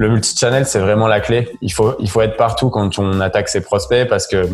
[0.00, 1.50] le multi-channel, c'est vraiment la clé.
[1.60, 4.48] Il faut, il faut être partout quand on attaque ses prospects parce que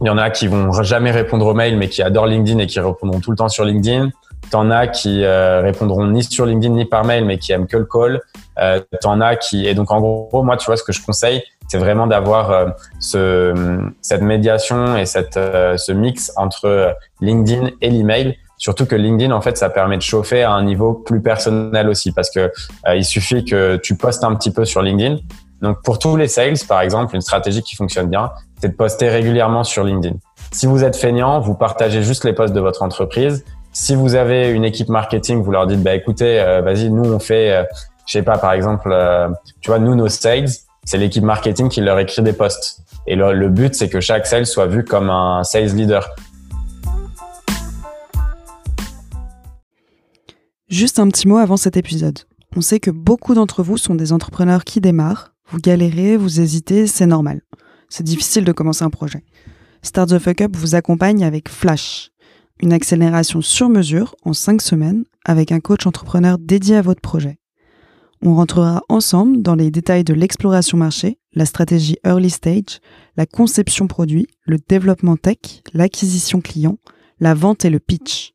[0.00, 2.68] il y en a qui vont jamais répondre aux mails, mais qui adorent LinkedIn et
[2.68, 4.10] qui répondront tout le temps sur LinkedIn.
[4.52, 7.76] T'en as qui euh, répondront ni sur LinkedIn ni par mail, mais qui aiment que
[7.76, 8.20] le call.
[8.60, 11.42] Euh, T'en as qui et donc en gros, moi, tu vois, ce que je conseille,
[11.66, 12.66] c'est vraiment d'avoir euh,
[13.00, 18.38] ce, cette médiation et cette, euh, ce mix entre LinkedIn et l'email.
[18.58, 22.12] Surtout que LinkedIn, en fait, ça permet de chauffer à un niveau plus personnel aussi,
[22.12, 22.40] parce que
[22.88, 25.18] euh, il suffit que tu postes un petit peu sur LinkedIn.
[25.62, 29.08] Donc, pour tous les sales, par exemple, une stratégie qui fonctionne bien, c'est de poster
[29.08, 30.16] régulièrement sur LinkedIn.
[30.52, 33.44] Si vous êtes feignant, vous partagez juste les posts de votre entreprise.
[33.72, 37.18] Si vous avez une équipe marketing, vous leur dites, bah écoutez, euh, vas-y, nous on
[37.18, 37.64] fait, euh,
[38.06, 39.28] je sais pas, par exemple, euh,
[39.60, 40.48] tu vois, nous nos sales,
[40.84, 42.80] c'est l'équipe marketing qui leur écrit des posts.
[43.06, 46.08] Et le, le but, c'est que chaque sales soit vu comme un sales leader.
[50.68, 52.18] Juste un petit mot avant cet épisode.
[52.54, 55.32] On sait que beaucoup d'entre vous sont des entrepreneurs qui démarrent.
[55.50, 57.40] Vous galérez, vous hésitez, c'est normal.
[57.88, 59.24] C'est difficile de commencer un projet.
[59.80, 62.10] Start the Fuck Up vous accompagne avec Flash,
[62.60, 67.38] une accélération sur mesure en 5 semaines avec un coach entrepreneur dédié à votre projet.
[68.20, 72.80] On rentrera ensemble dans les détails de l'exploration marché, la stratégie early stage,
[73.16, 76.76] la conception produit, le développement tech, l'acquisition client,
[77.20, 78.34] la vente et le pitch.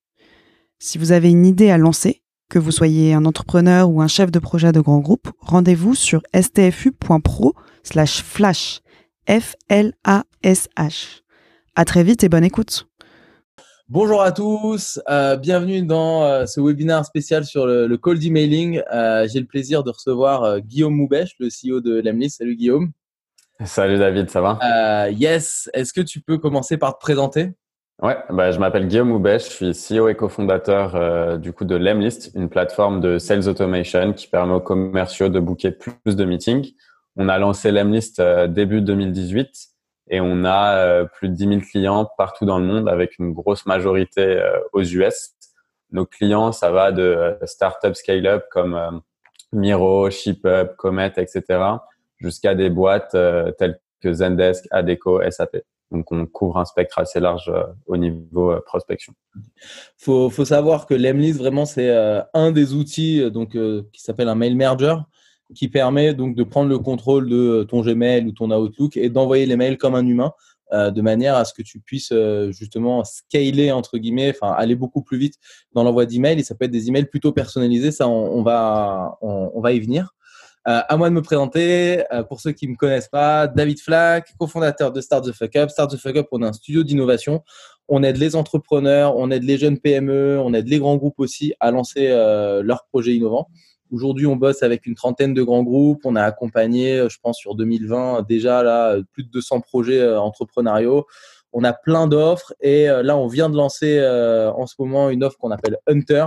[0.80, 2.23] Si vous avez une idée à lancer,
[2.54, 6.22] que vous soyez un entrepreneur ou un chef de projet de grand groupe, rendez-vous sur
[6.40, 8.82] stfu.pro slash flash.
[9.28, 11.22] F-L-A-S-H.
[11.76, 12.88] À très vite et bonne écoute.
[13.90, 18.84] Bonjour à tous, euh, bienvenue dans euh, ce webinaire spécial sur le, le cold emailing.
[18.94, 22.38] Euh, J'ai le plaisir de recevoir euh, Guillaume Moubèche, le CEO de Lemlist.
[22.38, 22.92] Salut Guillaume.
[23.66, 24.60] Salut David, ça va?
[24.62, 27.54] Euh, Yes, est-ce que tu peux commencer par te présenter?
[28.02, 31.76] Ouais, bah, je m'appelle Guillaume Moubèche, je suis CEO et cofondateur euh, du coup de
[31.76, 36.74] Lemlist, une plateforme de sales automation qui permet aux commerciaux de booker plus de meetings.
[37.16, 39.74] On a lancé Lemlist euh, début 2018
[40.10, 43.32] et on a euh, plus de 10 000 clients partout dans le monde avec une
[43.32, 45.32] grosse majorité euh, aux US.
[45.92, 48.92] Nos clients, ça va de euh, start-up scale-up comme euh,
[49.54, 51.44] Miro, ShipUp, Comet, etc.
[52.18, 53.16] jusqu'à des boîtes
[53.58, 55.58] telles que Zendesk, Adeco, SAP.
[55.94, 59.14] Donc, on couvre un spectre assez large euh, au niveau euh, prospection.
[59.98, 64.36] faut, faut savoir que Lemlist, vraiment, c'est euh, un des outils donc, qui s'appelle un
[64.36, 64.96] mail merger
[65.54, 69.46] qui permet donc de prendre le contrôle de ton Gmail ou ton Outlook et d'envoyer
[69.46, 70.32] les mails comme un humain
[70.72, 72.12] de manière à ce que tu puisses
[72.50, 75.36] justement scaler entre guillemets, enfin aller beaucoup plus vite
[75.74, 77.92] dans l'envoi d'emails et ça peut être des emails plutôt personnalisés.
[77.92, 80.16] Ça, on, va, on va y venir.
[80.66, 82.04] Euh, à moi de me présenter.
[82.14, 85.70] Euh, pour ceux qui me connaissent pas, David Flack, cofondateur de Start the Fuck Up.
[85.70, 87.44] Start the Fuck Up, on est un studio d'innovation.
[87.90, 91.54] On aide les entrepreneurs, on aide les jeunes PME, on aide les grands groupes aussi
[91.60, 93.50] à lancer euh, leurs projets innovants.
[93.92, 96.00] Aujourd'hui, on bosse avec une trentaine de grands groupes.
[96.06, 101.06] On a accompagné, euh, je pense, sur 2020 déjà là plus de 200 projets entrepreneuriaux.
[101.52, 105.38] On a plein d'offres et là, on vient de lancer en ce moment une offre
[105.38, 106.26] qu'on appelle Hunter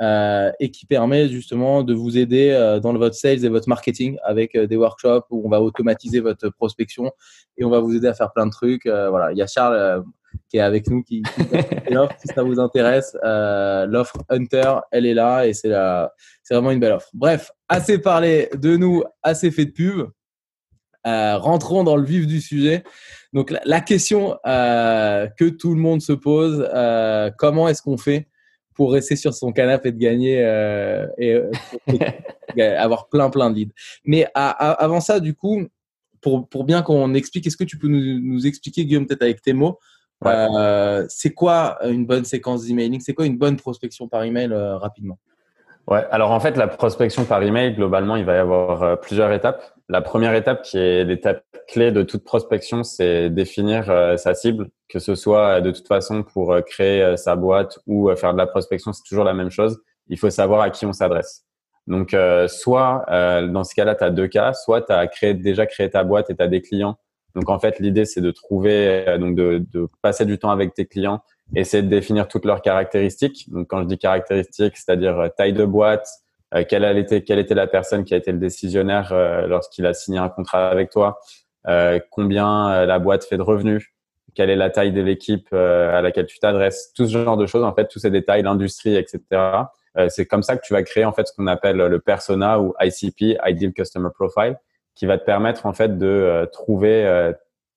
[0.00, 4.16] euh, et qui permet justement de vous aider euh, dans votre sales et votre marketing
[4.24, 7.12] avec euh, des workshops où on va automatiser votre prospection
[7.58, 8.86] et on va vous aider à faire plein de trucs.
[8.86, 10.02] Voilà, il y a Charles
[10.48, 13.16] qui est avec nous qui, qui l'offre si ça vous intéresse.
[13.22, 17.10] L'offre Hunter, elle est là et c'est la, c'est vraiment une belle offre.
[17.12, 20.08] Bref, assez parlé de nous, assez fait de pub.
[21.04, 22.82] Rentrons dans le vif du sujet.
[23.34, 26.66] Donc la, la question que tout le monde se pose,
[27.36, 28.26] comment est-ce qu'on fait
[28.82, 31.38] pour rester sur son canapé et de gagner euh, et,
[32.56, 33.72] et avoir plein plein de leads.
[34.04, 35.68] Mais à, à, avant ça, du coup,
[36.20, 39.40] pour, pour bien qu'on explique, est-ce que tu peux nous, nous expliquer, Guillaume, peut-être avec
[39.40, 39.78] tes mots,
[40.24, 40.32] Ouais.
[40.56, 43.00] euh, c'est quoi une bonne séquence d'emailing?
[43.00, 45.18] C'est quoi une bonne prospection par email euh, rapidement?
[45.88, 49.32] Ouais, alors en fait, la prospection par email, globalement, il va y avoir euh, plusieurs
[49.32, 49.74] étapes.
[49.88, 54.70] La première étape, qui est l'étape clé de toute prospection, c'est définir euh, sa cible,
[54.88, 58.46] que ce soit euh, de toute façon pour créer sa boîte ou faire de la
[58.46, 59.80] prospection, c'est toujours la même chose.
[60.08, 61.44] Il faut savoir à qui on s'adresse.
[61.88, 62.14] Donc,
[62.46, 66.30] soit dans ce cas-là, tu as deux cas, soit tu as déjà créé ta boîte
[66.30, 66.96] et tu as des clients.
[67.34, 70.86] Donc, en fait, l'idée, c'est de trouver, donc de, de passer du temps avec tes
[70.86, 71.22] clients,
[71.54, 73.50] essayer de définir toutes leurs caractéristiques.
[73.50, 76.08] Donc, quand je dis caractéristiques, c'est-à-dire euh, taille de boîte,
[76.54, 80.18] euh, quelle, quelle était la personne qui a été le décisionnaire euh, lorsqu'il a signé
[80.18, 81.18] un contrat avec toi,
[81.68, 83.94] euh, combien euh, la boîte fait de revenus,
[84.34, 87.46] quelle est la taille de l'équipe euh, à laquelle tu t'adresses, tout ce genre de
[87.46, 89.20] choses, en fait, tous ces détails, l'industrie, etc.
[90.08, 92.72] C'est comme ça que tu vas créer en fait ce qu'on appelle le persona ou
[92.80, 94.56] ICP, Ideal Customer Profile,
[94.94, 97.30] qui va te permettre en fait de trouver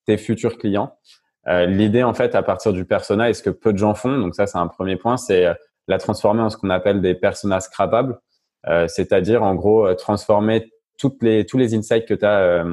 [0.05, 0.97] tes futurs clients.
[1.47, 4.17] Euh, L'idée en fait à partir du persona, et ce que peu de gens font,
[4.17, 5.53] donc ça c'est un premier point, c'est euh,
[5.87, 8.19] la transformer en ce qu'on appelle des personas scrapables,
[8.67, 12.65] euh, c'est-à-dire en gros euh, transformer toutes les, tous les insights que tu as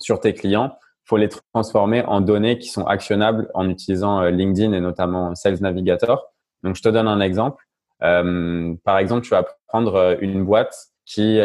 [0.00, 4.80] sur tes clients, faut les transformer en données qui sont actionnables en utilisant LinkedIn et
[4.80, 6.32] notamment Sales Navigator.
[6.62, 7.62] Donc, je te donne un exemple.
[8.00, 10.74] par exemple, tu vas prendre une boîte
[11.04, 11.40] qui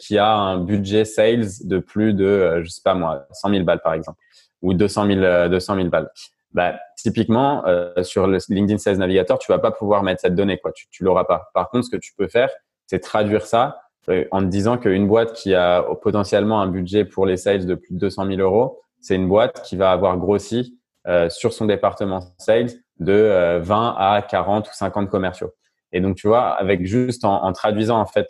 [0.00, 3.82] qui a un budget sales de plus de, je sais pas moi, 100 000 balles
[3.82, 4.20] par exemple,
[4.62, 6.10] ou 200 000, 200 000 balles
[6.52, 10.58] bah, typiquement, euh, sur le LinkedIn Sales Navigator, tu vas pas pouvoir mettre cette donnée,
[10.58, 10.72] quoi.
[10.72, 11.50] Tu, tu l'auras pas.
[11.54, 12.50] Par contre, ce que tu peux faire,
[12.86, 17.26] c'est traduire ça euh, en te disant qu'une boîte qui a potentiellement un budget pour
[17.26, 20.78] les sales de plus de 200 000 euros, c'est une boîte qui va avoir grossi
[21.06, 25.52] euh, sur son département sales de 20 à 40 ou 50 commerciaux.
[25.92, 28.26] Et donc, tu vois, avec juste en, en traduisant en fait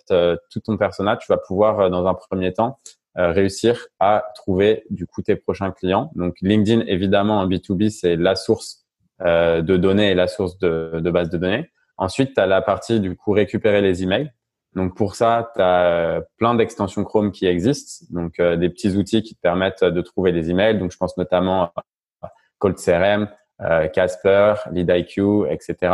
[0.50, 2.78] tout ton personnage, tu vas pouvoir dans un premier temps
[3.18, 6.10] euh, réussir à trouver du coup tes prochains clients.
[6.14, 8.86] Donc LinkedIn, évidemment, en B2B, c'est la source
[9.22, 11.70] euh, de données et la source de, de base de données.
[11.96, 14.30] Ensuite, tu as la partie du coup récupérer les emails.
[14.74, 19.22] Donc pour ça, tu as euh, plein d'extensions Chrome qui existent, donc des petits outils
[19.22, 20.78] qui te permettent de trouver des emails.
[20.78, 21.72] Donc je pense notamment
[22.22, 23.28] à Cold CRM,
[23.92, 25.92] Casper, LeadIQ, etc.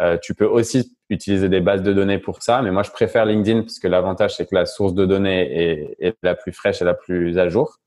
[0.00, 3.24] Euh, tu peux aussi utiliser des bases de données pour ça, mais moi je préfère
[3.24, 6.84] LinkedIn parce que l'avantage c'est que la source de données est, la plus fraîche et
[6.84, 7.78] la plus à jour.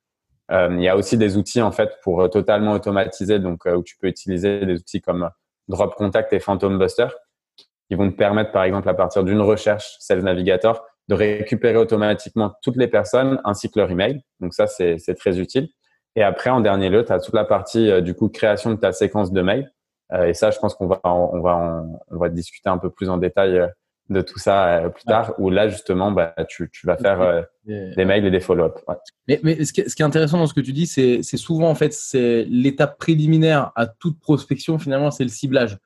[0.52, 3.84] Euh, il y a aussi des outils en fait pour totalement automatiser, donc euh, où
[3.84, 5.30] tu peux utiliser des outils comme
[5.68, 7.08] Drop Contact et Phantom Buster
[7.88, 12.54] qui vont te permettre par exemple à partir d'une recherche Sales Navigator de récupérer automatiquement
[12.62, 14.22] toutes les personnes ainsi que leur email.
[14.40, 15.70] Donc ça c'est très utile.
[16.16, 18.92] Et après en dernier lieu, tu as toute la partie du coup création de ta
[18.92, 19.81] séquence de mails euh,
[20.12, 23.18] et ça, je pense qu'on va, on va, on va discuter un peu plus en
[23.18, 23.68] détail euh,
[24.10, 28.06] de tout ça euh, plus tard, où là, justement, bah, tu, tu vas faire des
[28.06, 28.80] mails et des follow-up.
[29.28, 31.24] Mais, mais ce, qui est, ce, qui est, intéressant dans ce que tu dis, c'est
[31.38, 35.78] souvent, en fait, c'est l'étape préliminaire à toute prospection, finalement, c'est le ciblage.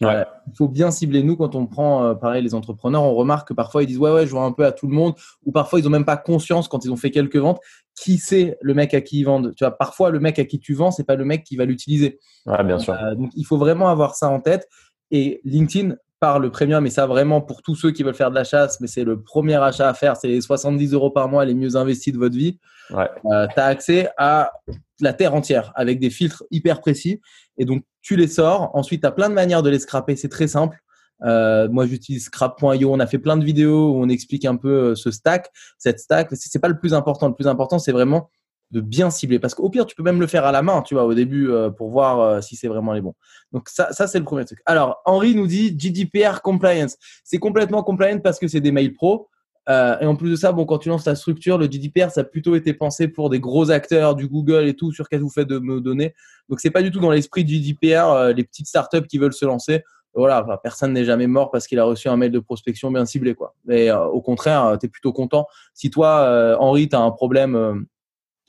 [0.00, 0.24] Ouais.
[0.46, 1.24] il faut bien cibler.
[1.24, 4.26] Nous, quand on prend, pareil, les entrepreneurs, on remarque que parfois ils disent ouais, ouais,
[4.26, 5.14] je vois un peu à tout le monde,
[5.44, 7.58] ou parfois ils ont même pas conscience quand ils ont fait quelques ventes
[8.00, 9.54] qui c'est le mec à qui ils vendent.
[9.54, 11.64] Tu vois, parfois le mec à qui tu vends, c'est pas le mec qui va
[11.64, 12.18] l'utiliser.
[12.46, 12.94] Ouais, bien sûr.
[12.94, 14.68] Euh, donc il faut vraiment avoir ça en tête.
[15.10, 18.34] Et LinkedIn par le premium, et ça vraiment pour tous ceux qui veulent faire de
[18.34, 21.44] la chasse, mais c'est le premier achat à faire, c'est les 70 euros par mois
[21.44, 22.58] les mieux investis de votre vie.
[22.90, 23.08] Ouais.
[23.26, 24.52] Euh, tu as accès à
[25.00, 27.20] la terre entière avec des filtres hyper précis.
[27.56, 28.70] Et donc tu les sors.
[28.74, 30.16] Ensuite, tu as plein de manières de les scraper.
[30.16, 30.78] C'est très simple.
[31.24, 32.92] Euh, moi, j'utilise scrap.io.
[32.92, 36.00] On a fait plein de vidéos où on explique un peu euh, ce stack, cette
[36.00, 36.28] stack.
[36.32, 37.28] C'est pas le plus important.
[37.28, 38.30] Le plus important, c'est vraiment
[38.70, 39.38] de bien cibler.
[39.38, 41.50] Parce qu'au pire, tu peux même le faire à la main, tu vois, au début,
[41.50, 43.14] euh, pour voir si c'est vraiment les bons.
[43.52, 44.60] Donc ça, ça c'est le premier truc.
[44.66, 46.96] Alors, Henri nous dit GDPR compliance.
[47.24, 49.28] C'est complètement compliant parce que c'est des mails pro.
[49.68, 52.24] et en plus de ça, bon, quand tu lances ta structure, le GDPR, ça a
[52.24, 55.48] plutôt été pensé pour des gros acteurs du Google et tout, sur quels vous faites
[55.48, 56.14] de me donner.
[56.50, 59.46] Donc, c'est pas du tout dans l'esprit du GDPR, les petites startups qui veulent se
[59.46, 59.82] lancer
[60.18, 63.34] voilà, personne n'est jamais mort parce qu'il a reçu un mail de prospection bien ciblé.
[63.34, 63.54] Quoi.
[63.64, 65.46] Mais euh, au contraire, euh, tu es plutôt content.
[65.74, 67.86] Si toi, euh, Henri, tu as un problème,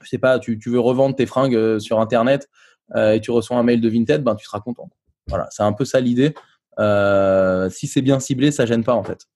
[0.02, 2.50] je sais pas, tu, veux revendre tes fringues sur Internet
[2.96, 4.90] et tu reçois un mail de Vinted, ben, tu seras content.
[5.28, 6.34] Voilà, c'est un peu ça l'idée.
[7.70, 9.28] si c'est bien ciblé, ça gêne pas en fait.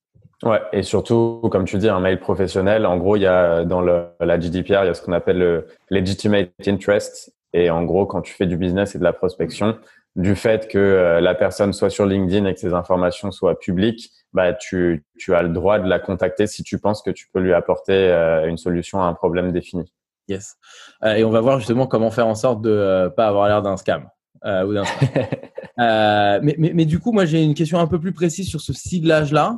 [0.42, 3.82] Ouais, et surtout, comme tu dis, un mail professionnel, en gros, il y a dans
[3.82, 7.34] la GDPR, il y a ce qu'on appelle le legitimate interest.
[7.54, 9.78] Et en gros, quand tu fais du business et de la prospection,
[10.16, 14.12] du fait que euh, la personne soit sur LinkedIn et que ses informations soient publiques,
[14.32, 17.40] bah, tu, tu as le droit de la contacter si tu penses que tu peux
[17.40, 19.92] lui apporter euh, une solution à un problème défini.
[20.28, 20.56] Yes.
[21.04, 23.62] Euh, et on va voir justement comment faire en sorte de euh, pas avoir l'air
[23.62, 24.08] d'un scam.
[24.46, 24.74] Euh, ou
[25.78, 28.74] mais, mais, mais, du coup, moi, j'ai une question un peu plus précise sur ce
[28.74, 29.58] ciblage-là.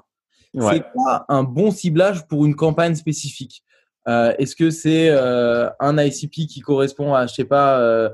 [0.58, 3.64] C'est quoi un bon ciblage pour une campagne spécifique?
[4.08, 8.10] Est-ce que c'est un ICP qui correspond à, je sais pas,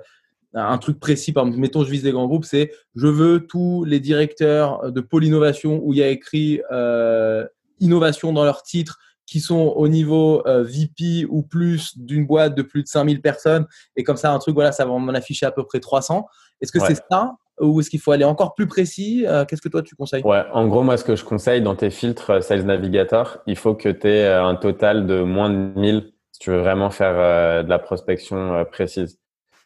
[0.54, 3.84] un truc précis, par exemple, mettons, je vise des grands groupes, c'est je veux tous
[3.86, 7.46] les directeurs de pôle innovation où il y a écrit euh,
[7.80, 12.64] innovation dans leur titre qui sont au niveau euh, VP ou plus d'une boîte de
[12.64, 13.66] plus de 5000 personnes.
[13.96, 16.26] Et comme ça, un truc, voilà, ça va m'en afficher à peu près 300.
[16.60, 19.70] Est-ce que c'est ça ou est-ce qu'il faut aller encore plus précis euh, Qu'est-ce que
[19.70, 20.24] toi, tu conseilles?
[20.24, 23.76] Ouais, en gros, moi, ce que je conseille dans tes filtres Sales Navigator, il faut
[23.76, 27.70] que tu aies un total de moins de 1000 si tu veux vraiment faire de
[27.70, 29.22] la prospection précise.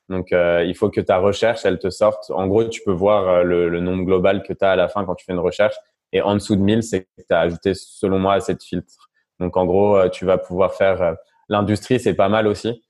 [0.10, 2.30] Donc, euh, il faut que ta recherche, elle te sorte.
[2.32, 5.04] En gros, tu peux voir euh, le, nombre global que tu as à la fin
[5.06, 5.76] quand tu fais une recherche.
[6.12, 9.10] Et en dessous de 1000, c'est que tu as ajouté, selon moi, cette filtre.
[9.40, 11.16] Donc, en gros, euh, tu vas pouvoir faire
[11.50, 12.82] l'industrie, c'est pas mal aussi.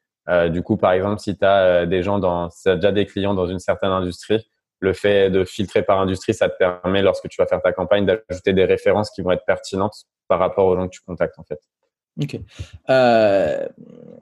[0.50, 3.48] du coup, par exemple, si tu as des gens dans, si déjà des clients dans
[3.48, 4.46] une certaine industrie,
[4.80, 8.06] le fait de filtrer par industrie, ça te permet, lorsque tu vas faire ta campagne,
[8.06, 11.44] d'ajouter des références qui vont être pertinentes par rapport aux gens que tu contactes, en
[11.44, 11.60] fait.
[12.22, 12.40] Ok.
[12.90, 13.68] Euh,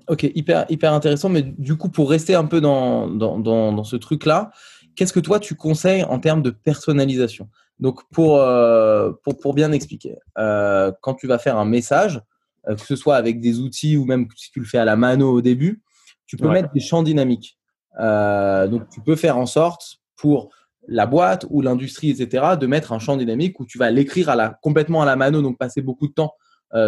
[0.07, 1.29] ok, hyper, hyper intéressant.
[1.29, 4.51] Mais du coup, pour rester un peu dans, dans, dans, ce truc-là,
[4.95, 7.49] qu'est-ce que toi, tu conseilles en termes de personnalisation?
[7.79, 12.21] Donc, pour, euh, pour, pour, bien expliquer, euh, quand tu vas faire un message,
[12.65, 15.29] que ce soit avec des outils ou même si tu le fais à la mano
[15.29, 15.83] au début,
[16.25, 17.59] tu peux mettre des champs dynamiques.
[17.99, 20.49] donc, tu peux faire en sorte pour
[20.87, 24.35] la boîte ou l'industrie, etc., de mettre un champ dynamique où tu vas l'écrire à
[24.35, 26.35] la, complètement à la mano, donc passer beaucoup de temps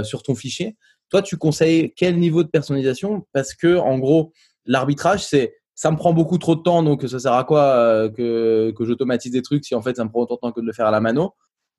[0.03, 0.77] sur ton fichier.
[1.15, 3.25] Toi, tu conseilles quel niveau de personnalisation?
[3.31, 4.34] Parce que, en gros,
[4.65, 8.10] l'arbitrage, c'est ça me prend beaucoup trop de temps, donc ça sert à quoi euh,
[8.10, 10.60] que, que j'automatise des trucs si en fait ça me prend autant de temps que
[10.60, 11.34] de le faire à la mano?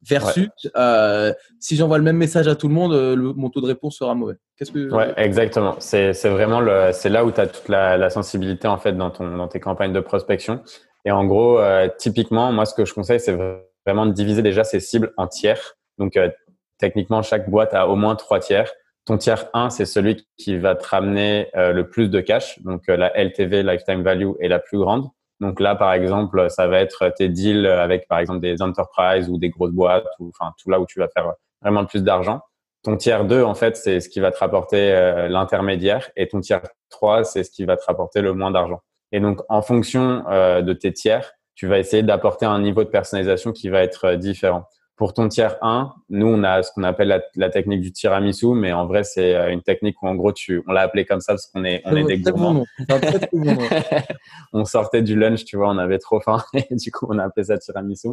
[0.09, 3.67] Versus, euh, si j'envoie le même message à tout le monde, euh, mon taux de
[3.67, 4.37] réponse sera mauvais.
[4.57, 5.77] Qu'est-ce que Ouais, exactement.
[5.81, 9.11] C'est vraiment le, c'est là où tu as toute la, la, sensibilité en fait dans
[9.11, 10.63] ton dans tes campagnes de prospection.
[11.05, 11.61] Et en gros,
[11.99, 13.37] typiquement, moi ce que je conseille, c'est
[13.85, 15.77] vraiment de diviser déjà ces cibles en tiers.
[15.99, 16.19] Donc
[16.79, 18.73] techniquement, chaque boîte a au moins trois tiers.
[19.07, 22.61] Ton tiers 1, c'est celui qui va te ramener euh, le plus de cash.
[22.63, 25.09] Donc, euh, la LTV, Lifetime Value, est la plus grande.
[25.39, 29.39] Donc là, par exemple, ça va être tes deals avec, par exemple, des enterprises ou
[29.39, 31.33] des grosses boîtes, ou enfin tout là où tu vas faire
[31.63, 32.41] vraiment le plus d'argent.
[32.83, 36.41] Ton tiers 2, en fait, c'est ce qui va te rapporter euh, l'intermédiaire, et ton
[36.41, 38.81] tiers 3, c'est ce qui va te rapporter le moins d'argent.
[39.13, 43.53] Et donc, en fonction de tes tiers, tu vas essayer d'apporter un niveau de personnalisation
[43.53, 44.65] qui va être différent.
[44.97, 48.73] Pour ton tiers 1, nous, on a ce qu'on appelle la, technique du tiramisu, mais
[48.73, 51.35] en vrai, c'est euh, une technique où, en gros, tu, on l'a appelé comme ça
[51.35, 52.65] parce qu'on est, on est des gourmands.
[54.55, 57.25] on sortait du lunch, tu vois, on avait trop faim et du coup, on a
[57.25, 58.09] appelé ça tiramisu.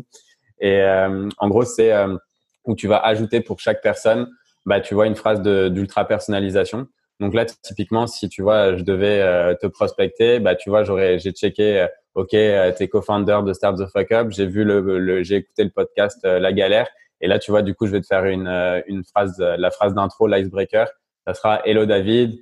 [0.60, 2.18] Et euh, en gros, c'est euh,
[2.66, 4.28] où tu vas ajouter pour chaque personne,
[4.66, 6.88] bah, tu vois, une phrase d'ultra personnalisation.
[7.22, 11.32] Donc là, typiquement, si tu vois, je devais te prospecter, bah, tu vois, j'aurais, j'ai
[11.32, 15.64] checké OK, euh, t'es co-founder de Start the Fuck Up, j'ai vu le, j'ai écouté
[15.64, 16.88] le podcast euh, La Galère.
[17.22, 19.72] Et là tu vois du coup je vais te faire une euh, une phrase la
[19.72, 20.90] phrase d'intro l'icebreaker.
[21.26, 22.38] Ça sera Hello David,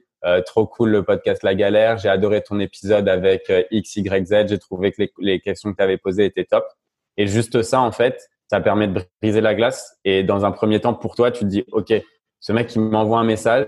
[0.46, 5.04] trop cool le podcast La Galère, j'ai adoré ton épisode avec XYZ, j'ai trouvé que
[5.04, 6.66] les, les questions que tu avais posées étaient top.
[7.18, 9.98] Et juste ça en fait, ça permet de briser la glace.
[10.04, 11.94] Et dans un premier temps pour toi, tu te dis OK,
[12.40, 13.68] ce mec qui m'envoie un message,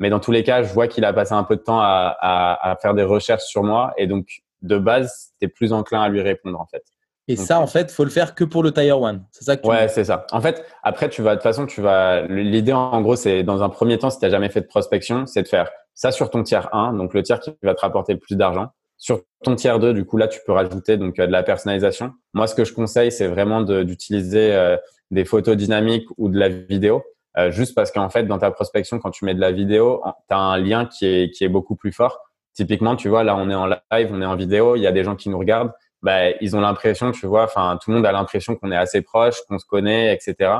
[0.00, 2.16] mais dans tous les cas, je vois qu'il a passé un peu de temps à,
[2.20, 3.94] à, à faire des recherches sur moi.
[3.96, 6.84] Et donc de base, tu es plus enclin à lui répondre en fait.
[7.28, 9.20] Et ça, en fait, faut le faire que pour le Tier 1.
[9.30, 10.26] C'est ça que Ouais, c'est ça.
[10.32, 13.62] En fait, après, tu vas, de toute façon, tu vas, l'idée, en gros, c'est dans
[13.62, 16.30] un premier temps, si tu n'as jamais fait de prospection, c'est de faire ça sur
[16.30, 18.70] ton tiers 1, donc le tiers qui va te rapporter le plus d'argent.
[18.96, 22.12] Sur ton tiers 2, du coup, là, tu peux rajouter donc euh, de la personnalisation.
[22.34, 24.76] Moi, ce que je conseille, c'est vraiment d'utiliser euh,
[25.10, 27.04] des photos dynamiques ou de la vidéo.
[27.38, 30.34] Euh, juste parce qu'en fait, dans ta prospection, quand tu mets de la vidéo, tu
[30.34, 32.18] as un lien qui est, qui est beaucoup plus fort.
[32.54, 34.92] Typiquement, tu vois, là, on est en live, on est en vidéo, il y a
[34.92, 35.72] des gens qui nous regardent.
[36.02, 39.02] Bah, ils ont l'impression, tu vois, enfin, tout le monde a l'impression qu'on est assez
[39.02, 40.52] proche, qu'on se connaît, etc.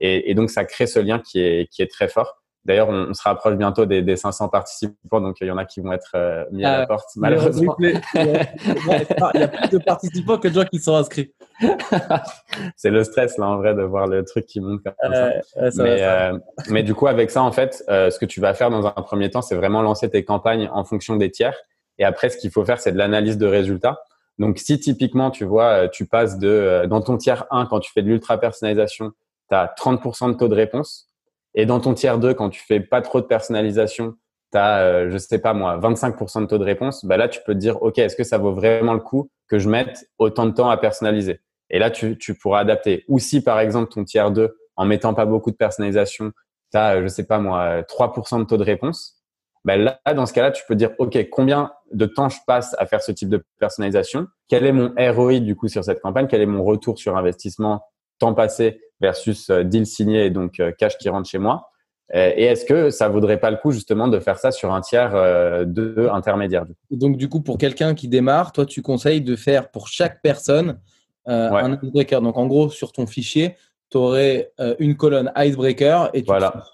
[0.00, 2.39] Et, donc, ça crée ce lien qui est, qui est très fort.
[2.66, 5.80] D'ailleurs, on, se rapproche bientôt des, des, 500 participants, donc il y en a qui
[5.80, 7.74] vont être euh, mis à la ah, porte, malheureusement.
[7.78, 11.32] Il y a plus de participants que de gens qui sont inscrits.
[12.76, 15.30] c'est le stress, là, en vrai, de voir le truc qui monte comme ça.
[15.76, 16.38] mais, euh,
[16.68, 18.90] mais, du coup, avec ça, en fait, euh, ce que tu vas faire dans un
[18.90, 21.56] premier temps, c'est vraiment lancer tes campagnes en fonction des tiers.
[21.98, 24.02] Et après, ce qu'il faut faire, c'est de l'analyse de résultats.
[24.38, 28.02] Donc, si typiquement, tu vois, tu passes de, dans ton tiers 1, quand tu fais
[28.02, 29.12] de l'ultra personnalisation,
[29.48, 31.09] tu as 30% de taux de réponse
[31.54, 34.14] et dans ton tiers 2, quand tu fais pas trop de personnalisation,
[34.52, 37.40] tu as, euh, je sais pas moi, 25% de taux de réponse, bah là, tu
[37.44, 40.46] peux te dire, OK, est-ce que ça vaut vraiment le coup que je mette autant
[40.46, 41.40] de temps à personnaliser?
[41.70, 43.04] Et là, tu, pourras adapter.
[43.08, 46.32] Ou si, par exemple, ton tiers 2, en mettant pas beaucoup de personnalisation,
[46.72, 49.16] tu as, euh, je sais pas moi, 3% de taux de réponse,
[49.64, 52.86] bah là, dans ce cas-là, tu peux dire, OK, combien de temps je passe à
[52.86, 54.26] faire ce type de personnalisation?
[54.48, 56.28] Quel est mon ROI du coup sur cette campagne?
[56.28, 57.82] Quel est mon retour sur investissement
[58.20, 61.68] temps passé versus euh, deal signé et donc euh, cash qui rentre chez moi.
[62.14, 64.80] Euh, et est-ce que ça vaudrait pas le coup justement de faire ça sur un
[64.80, 69.70] tiers de intermédiaire Donc du coup, pour quelqu'un qui démarre, toi, tu conseilles de faire
[69.70, 70.80] pour chaque personne
[71.26, 72.20] un icebreaker.
[72.20, 73.54] Donc en gros, sur ton fichier,
[73.90, 76.64] tu aurais une colonne icebreaker et tu voilà.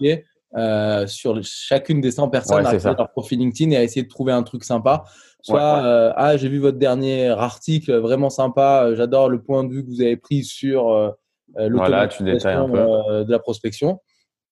[1.05, 4.31] sur chacune des 100 personnes à faire leur profil LinkedIn et à essayer de trouver
[4.31, 5.03] un truc sympa.
[5.43, 9.89] Soit, ah, j'ai vu votre dernier article, vraiment sympa, j'adore le point de vue que
[9.91, 11.15] vous avez pris sur
[11.55, 12.77] voilà, tu détailles un peu.
[12.77, 13.99] Euh, de la prospection.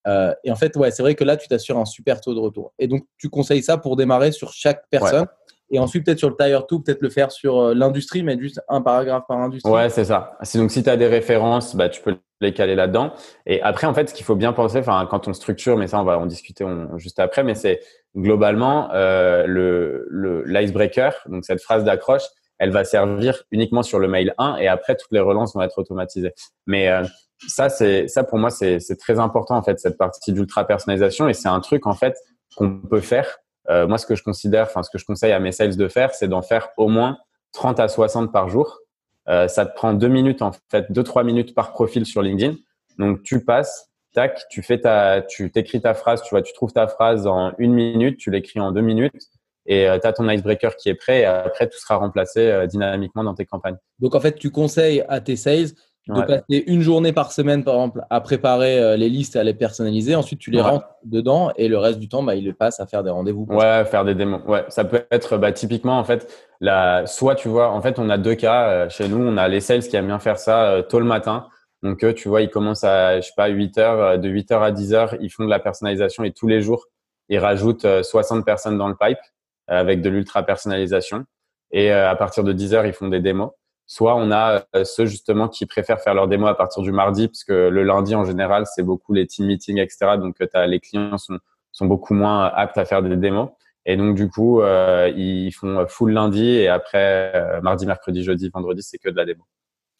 [0.07, 2.39] Euh, et en fait, ouais, c'est vrai que là, tu t'assures un super taux de
[2.39, 2.73] retour.
[2.77, 5.25] Et donc, tu conseilles ça pour démarrer sur chaque personne.
[5.71, 8.81] Et ensuite, peut-être sur le Tire 2, peut-être le faire sur l'industrie, mais juste un
[8.81, 9.71] paragraphe par industrie.
[9.71, 10.37] Ouais, c'est ça.
[10.53, 13.13] Donc, si tu as des références, bah, tu peux les caler là-dedans.
[13.45, 15.99] Et après, en fait, ce qu'il faut bien penser, enfin, quand on structure, mais ça,
[15.99, 16.65] on va en discuter
[16.97, 17.79] juste après, mais c'est
[18.15, 22.23] globalement euh, le l'icebreaker, donc cette phrase d'accroche,
[22.57, 25.77] elle va servir uniquement sur le mail 1 et après toutes les relances vont être
[25.77, 26.33] automatisées.
[26.67, 27.03] Mais euh,
[27.47, 31.33] ça, c'est ça pour moi, c'est très important en fait cette partie d'ultra personnalisation et
[31.33, 32.17] c'est un truc en fait
[32.55, 33.38] qu'on peut faire.
[33.69, 35.88] Euh, moi, ce que je considère, enfin ce que je conseille à mes sales de
[35.88, 37.17] faire, c'est d'en faire au moins
[37.53, 38.79] 30 à 60 par jour.
[39.27, 42.55] Euh, ça te prend deux minutes en fait, deux trois minutes par profil sur LinkedIn.
[43.00, 46.71] Donc tu passes tac, tu fais ta, tu t'écris ta phrase, tu vois, tu trouves
[46.71, 49.29] ta phrase en une minute, tu l'écris en deux minutes
[49.65, 53.34] et tu as ton icebreaker qui est prêt et après tout sera remplacé dynamiquement dans
[53.34, 53.77] tes campagnes.
[54.00, 55.69] Donc en fait, tu conseilles à tes sales
[56.07, 59.43] de passer une journée par semaine, par exemple, à préparer euh, les listes et à
[59.43, 60.15] les personnaliser.
[60.15, 62.86] Ensuite, tu les rentres dedans et le reste du temps, bah, ils le passent à
[62.86, 63.48] faire des rendez-vous.
[63.50, 64.41] Ouais, faire des démos.
[64.45, 66.31] Ouais, ça peut être bah, typiquement, en fait,
[66.62, 67.07] la...
[67.07, 69.17] soit tu vois, en fait, on a deux cas euh, chez nous.
[69.17, 71.48] On a les sales qui aiment bien faire ça euh, tôt le matin.
[71.81, 74.63] Donc, eux, tu vois, ils commencent à, je sais pas, 8 heures, de 8 heures
[74.63, 76.86] à 10 heures, ils font de la personnalisation et tous les jours,
[77.29, 79.19] ils rajoutent 60 personnes dans le pipe
[79.67, 81.25] avec de l'ultra personnalisation.
[81.72, 83.51] Et à partir de 10 heures, ils font des démos.
[83.88, 87.27] Soit on a euh, ceux justement qui préfèrent faire leur démo à partir du mardi,
[87.27, 90.17] parce que le lundi en général, c'est beaucoup les team meetings, etc.
[90.17, 91.38] Donc euh, as, les clients sont,
[91.72, 93.50] sont beaucoup moins aptes à faire des démos.
[93.86, 98.81] Et donc du coup, euh, ils font full lundi et après mardi, mercredi, jeudi, vendredi,
[98.81, 99.43] c'est que de la démo.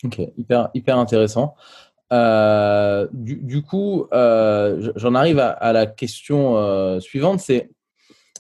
[0.04, 1.56] Ok, hyper hyper intéressant.
[2.12, 7.70] Euh, du, coup, euh, j'en arrive à, à, la question suivante, c'est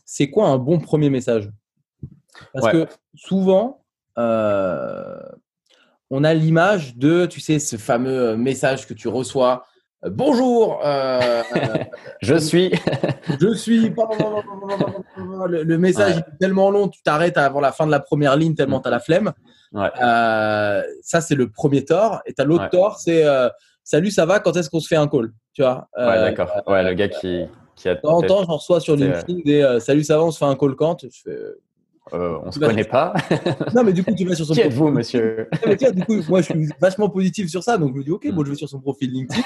[0.05, 1.49] c'est quoi un bon premier message?
[2.53, 3.83] Parce que souvent,
[4.17, 5.17] euh,
[6.09, 9.65] on a l'image de, tu sais, ce fameux euh, message que tu reçois.
[10.05, 10.81] Euh, bonjour.
[12.21, 12.71] je suis.
[13.41, 13.93] je suis.
[15.47, 18.79] Le, message est tellement long, tu t'arrêtes avant la fin de la première ligne tellement
[18.79, 19.33] tu as la flemme.
[19.73, 22.21] ça, c'est le premier tort.
[22.25, 23.25] Et tu as l'autre tort, c'est
[23.87, 25.31] Salut, ça va Quand est-ce qu'on se fait un call?
[25.53, 25.87] Tu vois?
[25.95, 26.49] Ouais, d'accord.
[26.65, 27.45] Ouais, le gars qui,
[27.75, 27.95] qui a.
[27.95, 30.45] De temps en temps, j'en reçois sur LinkedIn des Salut, ça va On se fait
[30.45, 31.37] un call quand Je fais
[32.13, 33.13] euh, on se connaît pas.
[33.75, 35.49] non, mais du coup, tu vas sur son Qui êtes-vous, monsieur
[35.93, 37.77] Du coup, moi, je suis vachement positif sur ça.
[37.77, 39.41] Donc, je me dis, OK, bon, je vais sur son profil LinkedIn.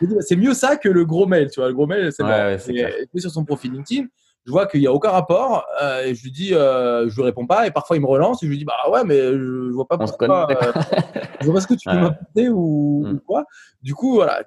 [0.00, 1.50] Bah, c'est mieux ça que le gros mail.
[1.50, 2.72] Tu vois, le gros mail, c'est ouais, je
[3.12, 4.06] vais sur son profil LinkedIn.
[4.48, 5.66] Je vois qu'il n'y a aucun rapport.
[5.82, 7.66] Euh, et je lui dis, euh, je lui réponds pas.
[7.66, 8.42] Et parfois, il me relance.
[8.42, 10.50] Et je lui dis, bah ouais, mais je vois pas pourquoi.
[10.50, 10.54] Euh,
[11.42, 13.20] je vois pas ce que tu peux m'apporter ou, mm.
[13.26, 13.44] quoi.
[13.82, 14.42] Du coup, voilà.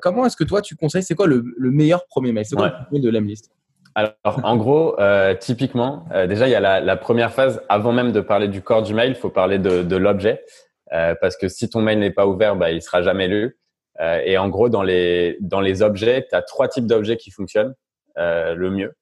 [0.00, 2.44] comment est-ce que toi, tu conseilles C'est quoi le, meilleur premier mail?
[2.44, 3.52] C'est quoi le premier de l'Emlist?
[3.94, 8.10] Alors, en gros, euh, typiquement, déjà, il y a la, la, première phase, avant même
[8.10, 10.42] de parler du corps du mail, il faut parler de, de l'objet.
[10.90, 13.56] Parce que si ton mail n'est pas ouvert, bah, il sera jamais lu.
[14.00, 17.76] Et en gros, dans les, dans les objets, tu as trois types d'objets qui fonctionnent
[18.16, 18.92] le mieux.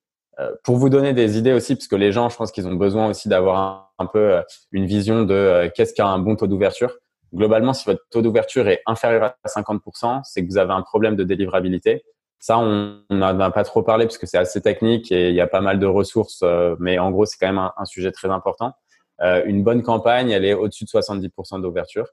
[0.64, 3.08] Pour vous donner des idées aussi, parce que les gens, je pense qu'ils ont besoin
[3.08, 4.40] aussi d'avoir un, peu
[4.72, 6.96] une vision de qu'est-ce qu'un bon taux d'ouverture.
[7.34, 11.14] Globalement, si votre taux d'ouverture est inférieur à 50%, c'est que vous avez un problème
[11.14, 12.02] de délivrabilité.
[12.40, 15.42] Ça, on n'en a pas trop parlé parce que c'est assez technique et il y
[15.42, 18.30] a pas mal de ressources, euh, mais en gros, c'est quand même un, sujet très
[18.30, 18.72] important.
[19.20, 22.08] Euh, une bonne campagne, elle est au-dessus de 70% d'ouverture.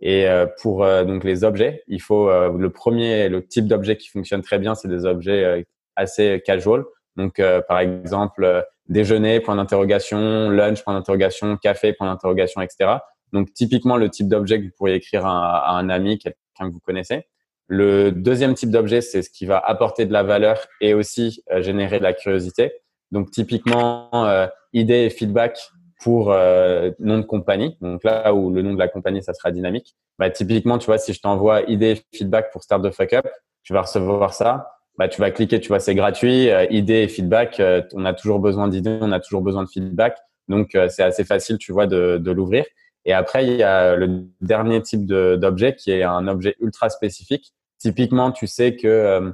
[0.00, 4.42] Et euh, pour donc les objets, il faut le premier, le type d'objet qui fonctionne
[4.42, 5.66] très bien, c'est des objets
[5.96, 6.84] assez casual.
[7.16, 12.98] Donc, par exemple, déjeuner, point d'interrogation, lunch, point d'interrogation, café, point d'interrogation, etc.
[13.32, 16.72] Donc, typiquement, le type d'objet que vous pourriez écrire à, à un ami, quelqu'un que
[16.72, 17.26] vous connaissez.
[17.68, 21.62] Le deuxième type d'objet, c'est ce qui va apporter de la valeur et aussi euh,
[21.62, 22.72] générer de la curiosité.
[23.12, 25.58] Donc typiquement, euh, idée et feedback
[26.02, 27.78] pour euh, nom de compagnie.
[27.80, 29.96] Donc là où le nom de la compagnie, ça sera dynamique.
[30.18, 33.26] Bah, typiquement, tu vois, si je t'envoie idée et feedback pour Start the Fuck Up,
[33.62, 34.68] tu vas recevoir ça.
[34.98, 36.50] Bah, tu vas cliquer, tu vois, c'est gratuit.
[36.50, 37.60] Euh, idée et feedback,
[37.94, 40.18] on a toujours besoin d'idées, on a toujours besoin de feedback.
[40.48, 42.64] Donc c'est assez facile, tu vois, de, de l'ouvrir.
[43.04, 47.52] Et après, il y a le dernier type d'objet qui est un objet ultra spécifique.
[47.78, 49.32] Typiquement, tu sais que euh,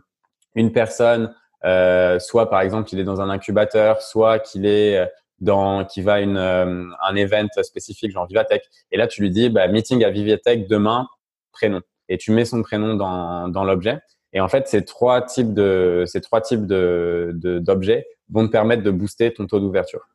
[0.54, 5.06] une personne, euh, soit par exemple qu'il est dans un incubateur, soit qu'il est euh,
[5.40, 8.62] dans, qui va une, un event spécifique, genre Vivatech.
[8.90, 11.06] Et là, tu lui dis, bah, meeting à Vivatech demain,
[11.52, 11.82] prénom.
[12.08, 13.98] Et tu mets son prénom dans, dans l'objet.
[14.32, 18.82] Et en fait, ces trois types de, ces trois types de, d'objets vont te permettre
[18.82, 20.06] de booster ton taux d'ouverture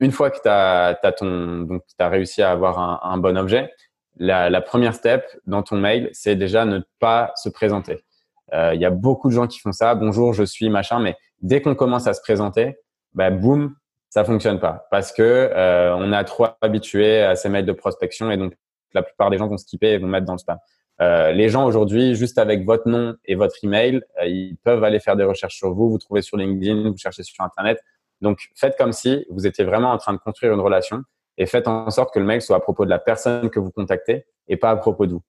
[0.00, 3.72] une fois que tu as, ton donc as réussi à avoir un, un bon objet,
[4.16, 8.04] la, la, première step dans ton mail, c'est déjà ne pas se présenter.
[8.52, 9.94] Euh, il y a beaucoup de gens qui font ça.
[9.94, 12.76] Bonjour, je suis machin, mais dès qu'on commence à se présenter,
[13.14, 13.74] bah boum,
[14.10, 18.30] ça fonctionne pas parce que euh, on a trop habitué à ces mails de prospection
[18.30, 18.54] et donc
[18.92, 20.58] la plupart des gens vont skipper et vont mettre dans le spam.
[21.00, 25.00] Euh, les gens aujourd'hui, juste avec votre nom et votre email, euh, ils peuvent aller
[25.00, 27.80] faire des recherches sur vous, vous trouvez sur LinkedIn, vous cherchez sur Internet.
[28.20, 31.02] Donc, faites comme si vous étiez vraiment en train de construire une relation
[31.36, 33.72] et faites en sorte que le mail soit à propos de la personne que vous
[33.72, 35.22] contactez et pas à propos de vous.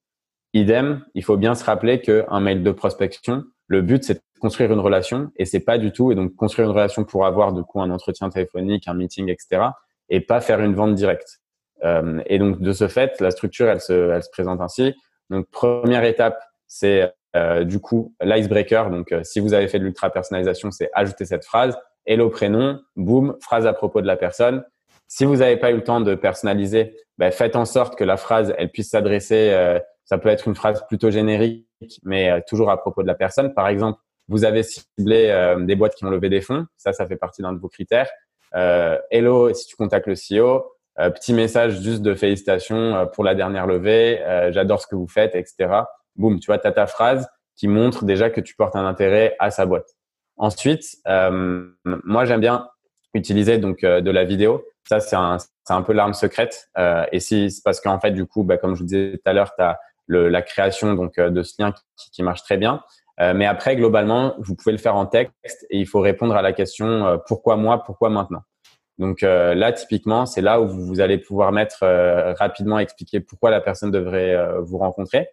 [0.54, 4.72] Idem, il faut bien se rappeler qu'un mail de prospection, le but c'est de construire
[4.72, 7.64] une relation et c'est pas du tout et donc construire une relation pour avoir du
[7.64, 9.64] coup un entretien téléphonique, un meeting, etc.
[10.10, 11.42] et pas faire une vente directe.
[11.84, 14.94] Euh, et donc de ce fait, la structure elle se, elle se présente ainsi.
[15.30, 18.90] Donc première étape, c'est euh, du coup l'icebreaker.
[18.90, 21.78] Donc euh, si vous avez fait de l'ultra personnalisation, c'est ajouter cette phrase.
[22.06, 24.64] Hello prénom, boum, phrase à propos de la personne.
[25.08, 28.18] Si vous n'avez pas eu le temps de personnaliser, ben, faites en sorte que la
[28.18, 31.68] phrase elle puisse s'adresser euh, Ça peut être une phrase plutôt générique,
[32.04, 33.54] mais toujours à propos de la personne.
[33.54, 36.66] Par exemple, vous avez ciblé des boîtes qui ont levé des fonds.
[36.78, 38.10] Ça, ça fait partie d'un de vos critères.
[38.54, 40.64] hello, si tu contactes le CEO,
[40.98, 44.22] petit message juste de félicitations pour la dernière levée.
[44.52, 45.82] J'adore ce que vous faites, etc.
[46.16, 49.36] Boum, tu vois, tu as ta phrase qui montre déjà que tu portes un intérêt
[49.40, 49.96] à sa boîte.
[50.38, 52.70] Ensuite, euh, moi j'aime bien
[53.14, 54.66] utiliser donc euh, de la vidéo.
[54.88, 55.38] Ça c'est un,
[55.70, 56.70] un peu l'arme secrète.
[56.78, 59.30] Euh, et si c'est parce qu'en fait du coup, bah, comme je vous disais tout
[59.30, 62.84] à l'heure, tu as la création donc de ce lien qui, qui marche très bien.
[63.18, 66.54] mais après, globalement, vous pouvez le faire en texte et il faut répondre à la
[66.54, 68.44] question pourquoi moi, pourquoi maintenant?
[68.98, 71.86] Donc là, typiquement, c'est là où vous, allez pouvoir mettre
[72.40, 75.28] rapidement expliquer pourquoi la personne devrait vous rencontrer.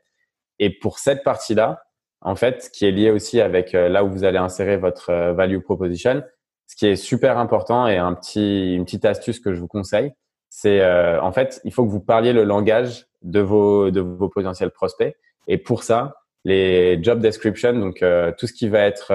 [0.58, 1.82] Et pour cette partie-là,
[2.22, 5.32] en fait, qui est lié aussi avec euh, là où vous allez insérer votre euh,
[5.32, 6.22] value proposition.
[6.66, 10.12] Ce qui est super important et un petit, une petite astuce que je vous conseille,
[10.48, 14.28] c'est euh, en fait, il faut que vous parliez le langage de vos, de vos
[14.28, 15.14] potentiels prospects.
[15.48, 18.04] Et pour ça, les job descriptions, donc
[18.38, 19.12] tout ce qui va être,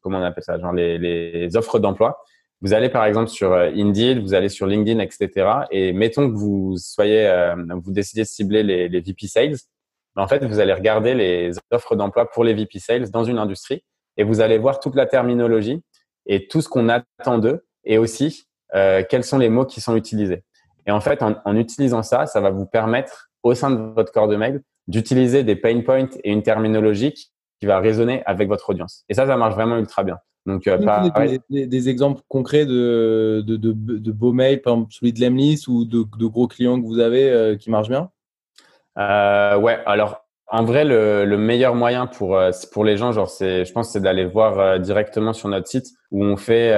[0.00, 2.22] comment on appelle ça, genre les, les offres d'emploi.
[2.62, 5.50] Vous allez par exemple sur Indeed, vous allez sur LinkedIn, etc.
[5.70, 9.56] Et mettons que vous soyez, vous décidez de cibler les, les VP Sales
[10.16, 13.84] en fait, vous allez regarder les offres d'emploi pour les VP Sales dans une industrie
[14.16, 15.82] et vous allez voir toute la terminologie
[16.24, 19.94] et tout ce qu'on attend d'eux et aussi euh, quels sont les mots qui sont
[19.94, 20.42] utilisés.
[20.86, 24.28] Et en fait, en, utilisant ça, ça va vous permettre au sein de votre corps
[24.28, 27.12] de mail d'utiliser des pain points et une terminologie
[27.60, 29.04] qui va résonner avec votre audience.
[29.08, 30.18] Et ça, ça marche vraiment ultra bien.
[30.46, 30.78] Donc, euh,
[31.50, 36.26] des, exemples concrets de, de, de, beaux mails, par exemple celui de Lemlis ou de,
[36.26, 38.10] gros clients que vous avez euh, qui marchent bien?
[38.96, 43.28] Euh, ouais, alors en vrai, le, le meilleur moyen pour euh, pour les gens, genre,
[43.28, 46.70] c'est, je pense, c'est d'aller voir directement sur notre site où on fait.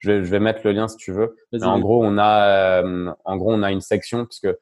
[0.00, 1.36] Je, vais, je vais mettre le lien si tu veux.
[1.62, 2.82] en gros, on a,
[3.24, 4.58] en gros, on a une section parce que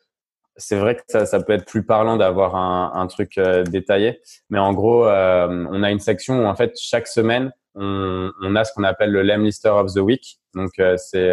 [0.59, 4.21] c'est vrai que ça, ça peut être plus parlant d'avoir un, un truc détaillé,
[4.51, 8.65] mais en gros, on a une section où en fait chaque semaine on, on a
[8.65, 10.39] ce qu'on appelle le Lem Lister of the Week.
[10.55, 11.33] Donc c'est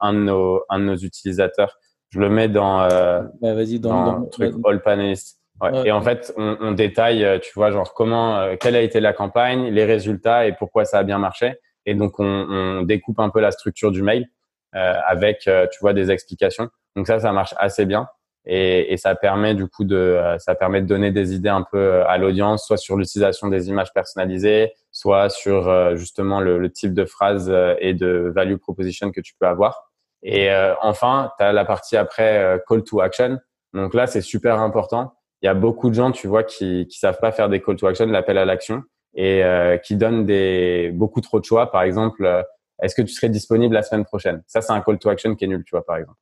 [0.00, 1.78] un de nos un de nos utilisateurs
[2.10, 5.38] je le mets dans, euh, vas-y, dans, le truc All Panelists.
[5.60, 5.86] Ouais.
[5.86, 9.00] Et en fait, on, on, détaille, euh, tu vois, genre comment, euh, quelle a été
[9.00, 11.54] la campagne, les résultats et pourquoi ça a bien marché.
[11.86, 14.26] Et donc, on, on découpe un peu la structure du mail
[14.74, 16.68] euh, avec, euh, tu vois, des explications.
[16.94, 18.06] Donc ça, ça marche assez bien.
[18.44, 22.04] Et, et ça permet du coup de, ça permet de donner des idées un peu
[22.06, 27.04] à l'audience, soit sur l'utilisation des images personnalisées, soit sur justement le, le, type de
[27.04, 29.90] phrase et de value proposition que tu peux avoir.
[30.22, 33.38] Et euh, enfin, tu as la partie après euh, call to action.
[33.74, 35.14] Donc là, c'est super important.
[35.40, 37.76] Il y a beaucoup de gens, tu vois, qui qui savent pas faire des call
[37.76, 38.82] to action, l'appel à l'action,
[39.14, 41.70] et euh, qui donnent des beaucoup trop de choix.
[41.70, 42.44] Par exemple,
[42.82, 44.42] est-ce que tu serais disponible la semaine prochaine?
[44.48, 46.18] Ça, c'est un call to action qui est nul, tu vois, par exemple.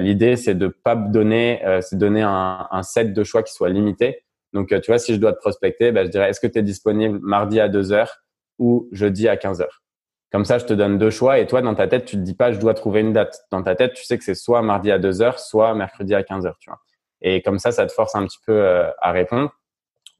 [0.00, 4.24] L'idée, c'est de pas donner, c'est donner un, un, set de choix qui soit limité.
[4.52, 6.62] Donc, tu vois, si je dois te prospecter, ben, je dirais, est-ce que tu es
[6.62, 8.22] disponible mardi à 2 heures
[8.58, 9.82] ou jeudi à 15 heures?
[10.32, 12.34] Comme ça, je te donne deux choix et toi, dans ta tête, tu te dis
[12.34, 13.38] pas, je dois trouver une date.
[13.50, 16.22] Dans ta tête, tu sais que c'est soit mardi à 2 heures, soit mercredi à
[16.22, 16.80] 15 heures, tu vois.
[17.22, 19.50] Et comme ça, ça te force un petit peu euh, à répondre.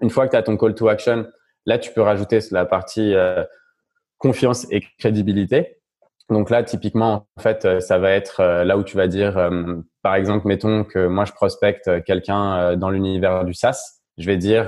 [0.00, 1.26] Une fois que tu as ton call to action,
[1.66, 3.44] là, tu peux rajouter la partie euh,
[4.18, 5.78] confiance et crédibilité.
[6.30, 9.50] Donc là, typiquement, en fait, euh, ça va être là où tu vas dire,
[10.02, 13.95] par exemple, mettons que moi, je prospecte quelqu'un dans l'univers du SaaS.
[14.18, 14.66] Je vais dire,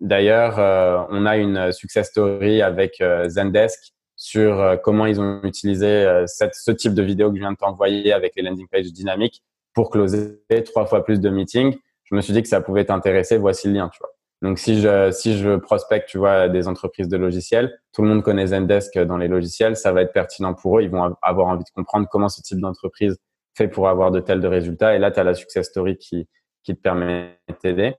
[0.00, 6.24] d'ailleurs, on a une success story avec Zendesk sur euh, comment ils ont utilisé euh,
[6.26, 9.42] cette, ce type de vidéo que je viens de t'envoyer avec les landing pages dynamiques
[9.74, 11.76] pour closer trois fois plus de meetings.
[12.04, 13.36] Je me suis dit que ça pouvait t'intéresser.
[13.36, 14.10] Voici le lien, tu vois.
[14.42, 18.22] Donc, si je, si je prospecte, tu vois, des entreprises de logiciels, tout le monde
[18.22, 20.82] connaît Zendesk dans les logiciels, ça va être pertinent pour eux.
[20.82, 23.18] Ils vont avoir envie de comprendre comment ce type d'entreprise
[23.56, 24.94] fait pour avoir de tels de résultats.
[24.94, 26.28] Et là, tu as la success story qui,
[26.62, 27.94] qui te permet de t'aider.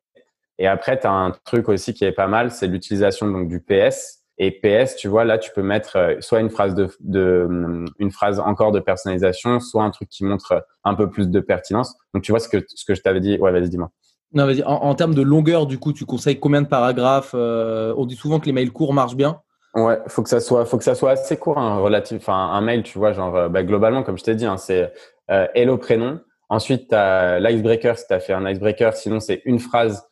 [0.59, 3.59] Et après, tu as un truc aussi qui est pas mal, c'est l'utilisation donc du
[3.59, 4.23] PS.
[4.39, 7.85] Et PS, tu vois, là, tu peux mettre euh, soit une phrase de, de, hum,
[7.97, 11.95] une phrase encore de personnalisation, soit un truc qui montre un peu plus de pertinence.
[12.13, 13.37] Donc, tu vois ce que, ce que je t'avais dit.
[13.39, 13.89] Ouais, vas-y, dis-moi.
[14.33, 14.63] Non, vas-y.
[14.63, 18.39] En, termes de longueur, du coup, tu conseilles combien de paragraphes euh, On dit souvent
[18.39, 19.41] que les mails courts marchent bien.
[19.73, 22.17] Ouais, faut que ça soit, faut que ça soit assez court, hein, relatif.
[22.17, 24.91] Enfin, un mail, tu vois, genre, euh, bah, globalement, comme je t'ai dit, hein, c'est
[25.31, 26.19] euh, hello prénom.
[26.49, 28.93] Ensuite, tu as l'icebreaker si tu as fait un icebreaker.
[28.93, 30.06] Sinon, c'est une phrase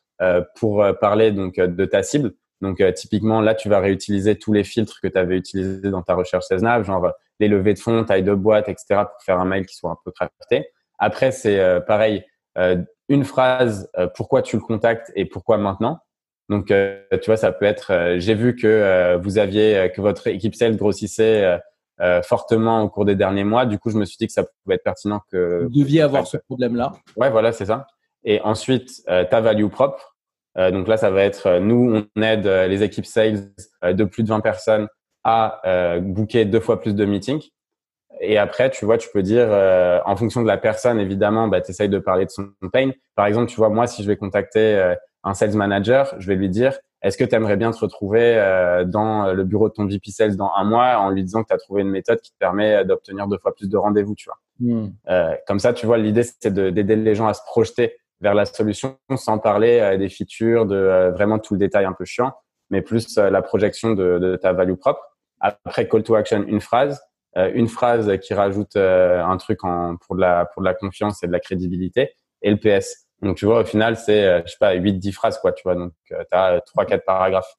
[0.55, 2.33] pour parler donc de ta cible.
[2.61, 6.01] Donc, euh, typiquement, là, tu vas réutiliser tous les filtres que tu avais utilisés dans
[6.01, 9.45] ta recherche CESNAV, genre les levées de fonds, taille de boîte, etc., pour faire un
[9.45, 10.69] mail qui soit un peu crafté.
[10.97, 12.23] Après, c'est euh, pareil,
[12.57, 12.77] euh,
[13.09, 15.99] une phrase, pourquoi tu le contactes et pourquoi maintenant.
[16.49, 20.75] Donc, tu vois, ça peut être, j'ai vu que vous aviez, que votre équipe sales
[20.75, 21.59] grossissait
[22.23, 23.67] fortement au cours des derniers mois.
[23.67, 25.63] Du coup, je me suis dit que ça pouvait être pertinent que...
[25.63, 26.93] Vous deviez avoir ce problème-là.
[27.15, 27.85] Ouais, voilà, c'est ça.
[28.25, 30.17] Et ensuite ta value propre.
[30.57, 33.51] donc là, ça va être nous, on aide les équipes sales
[33.83, 34.87] de plus de 20 personnes
[35.23, 35.61] à
[36.01, 37.49] booker deux fois plus de meetings.
[38.21, 39.47] Et après, tu vois, tu peux dire,
[40.05, 42.91] en fonction de la personne, évidemment, bah, tu essayes de parler de son pain.
[43.15, 46.49] Par exemple, tu vois, moi, si je vais contacter un sales manager, je vais lui
[46.49, 50.09] dire, est-ce que tu aimerais bien te retrouver euh, dans le bureau de ton VP
[50.09, 52.37] Sales dans un mois en lui disant que tu as trouvé une méthode qui te
[52.39, 54.39] permet d'obtenir deux fois plus de rendez-vous, tu vois.
[55.09, 58.45] Euh, comme ça, tu vois, l'idée, c'est d'aider les gens à se projeter vers la
[58.45, 62.33] solution sans parler euh, des features, de vraiment tout le détail un peu chiant,
[62.69, 65.01] mais plus la projection de, ta value propre.
[65.39, 66.99] Après, call to action, une phrase.
[67.35, 72.13] une phrase qui rajoute un truc pour, de la, confiance et de la crédibilité.
[72.41, 73.05] Et le PS.
[73.21, 75.75] Donc, tu vois, au final, c'est, euh, je sais pas, 8-10 phrases, quoi, tu vois.
[75.75, 77.53] Donc, tu as 3-4 paragraphes.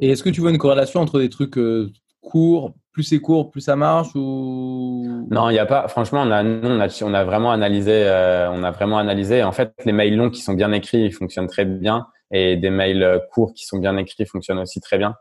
[0.00, 1.90] Et est-ce que tu vois une corrélation entre des trucs euh,
[2.28, 5.26] courts, plus c'est court, plus ça marche ou?
[5.30, 5.88] Non, il n'y a pas.
[5.88, 8.04] Franchement, on a, on a, on a vraiment analysé.
[8.06, 9.42] Euh, on a vraiment analysé.
[9.42, 12.70] En fait, les mails longs qui sont bien écrits, ils fonctionnent très bien, et des
[12.70, 15.14] mails courts qui sont bien écrits fonctionnent aussi très bien.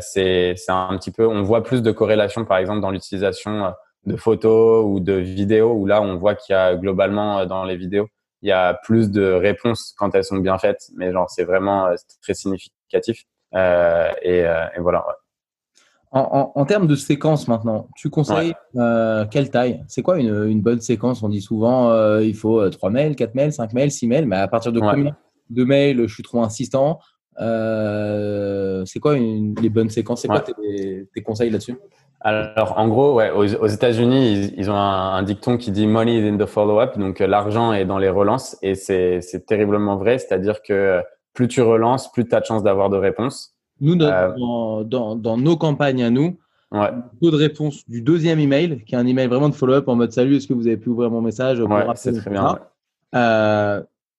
[0.00, 1.26] c'est, c'est un petit peu.
[1.26, 3.72] On voit plus de corrélation, par exemple, dans l'utilisation
[4.06, 7.76] de photos ou de vidéos, où là, on voit qu'il y a globalement dans les
[7.76, 8.08] vidéos
[8.44, 11.86] il y a plus de réponses quand elles sont bien faites, mais genre c'est vraiment
[11.86, 13.24] euh, très significatif.
[13.54, 15.04] Euh, et, euh, et, voilà.
[16.16, 18.54] En, en, termes de séquence maintenant, tu conseilles
[19.30, 19.82] quelle taille?
[19.88, 21.22] C'est quoi une, une, bonne séquence?
[21.22, 24.48] On dit souvent il faut 3 mails, 4 mails, 5 mails, 6 mails, mais à
[24.48, 25.16] partir de combien
[25.50, 27.00] de mails je suis trop insistant?
[27.36, 30.22] C'est quoi une, les bonnes séquences?
[30.22, 30.54] C'est quoi tes,
[31.12, 31.76] tes conseils là-dessus?
[32.26, 36.38] Alors, en gros, ouais, aux, États-Unis, ils, ont un, dicton qui dit money is in
[36.38, 40.72] the follow-up, donc euh, l'argent est dans les relances, et c'est terriblement vrai, c'est-à-dire que
[40.72, 41.02] euh,
[41.34, 43.53] plus tu relances, plus tu as de chances d'avoir de réponses.
[43.84, 46.38] Nous, euh, dans, dans, nos campagnes à nous,
[46.72, 46.90] ouais.
[47.20, 50.12] taux de réponse du deuxième email, qui est un email vraiment de follow-up en mode
[50.12, 52.58] salut, est-ce que vous avez pu ouvrir mon message ouais, c'est très bien.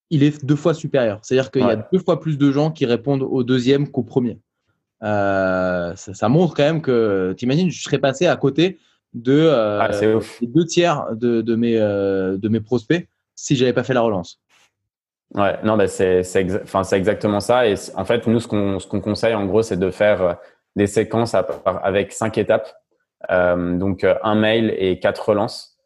[0.09, 1.19] il est deux fois supérieur.
[1.23, 4.39] C'est-à-dire qu'il y a deux fois plus de gens qui répondent au deuxième qu'au premier.
[5.03, 8.79] Euh, ça, montre quand même que, t'imagines, je serais passé à côté
[9.13, 9.89] de euh, ah,
[10.41, 14.41] deux tiers de, de mes, euh, de mes prospects si j'avais pas fait la relance.
[15.33, 16.21] Ouais, non, bah c'est
[16.63, 17.67] enfin, exactement ça.
[17.67, 20.37] Et en fait, nous, ce qu'on qu'on conseille, en gros, c'est de faire
[20.75, 21.35] des séquences
[21.65, 22.71] avec cinq étapes.
[23.29, 25.77] donc, un mail et quatre relances.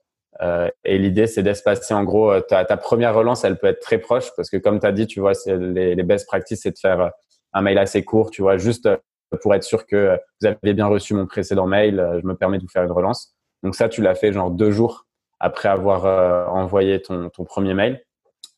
[0.83, 4.29] et l'idée, c'est d'espacer, en gros, ta, ta, première relance, elle peut être très proche
[4.35, 7.11] parce que, comme tu as dit, tu vois, les, les best practices, c'est de faire
[7.53, 8.97] un mail assez court, tu vois, juste euh,
[9.41, 12.57] pour être sûr que vous avez bien reçu mon précédent mail, euh, je me permets
[12.57, 13.35] de vous faire une relance.
[13.63, 15.05] Donc ça, tu l'as fait genre deux jours
[15.39, 18.03] après avoir euh, envoyé ton, ton, premier mail.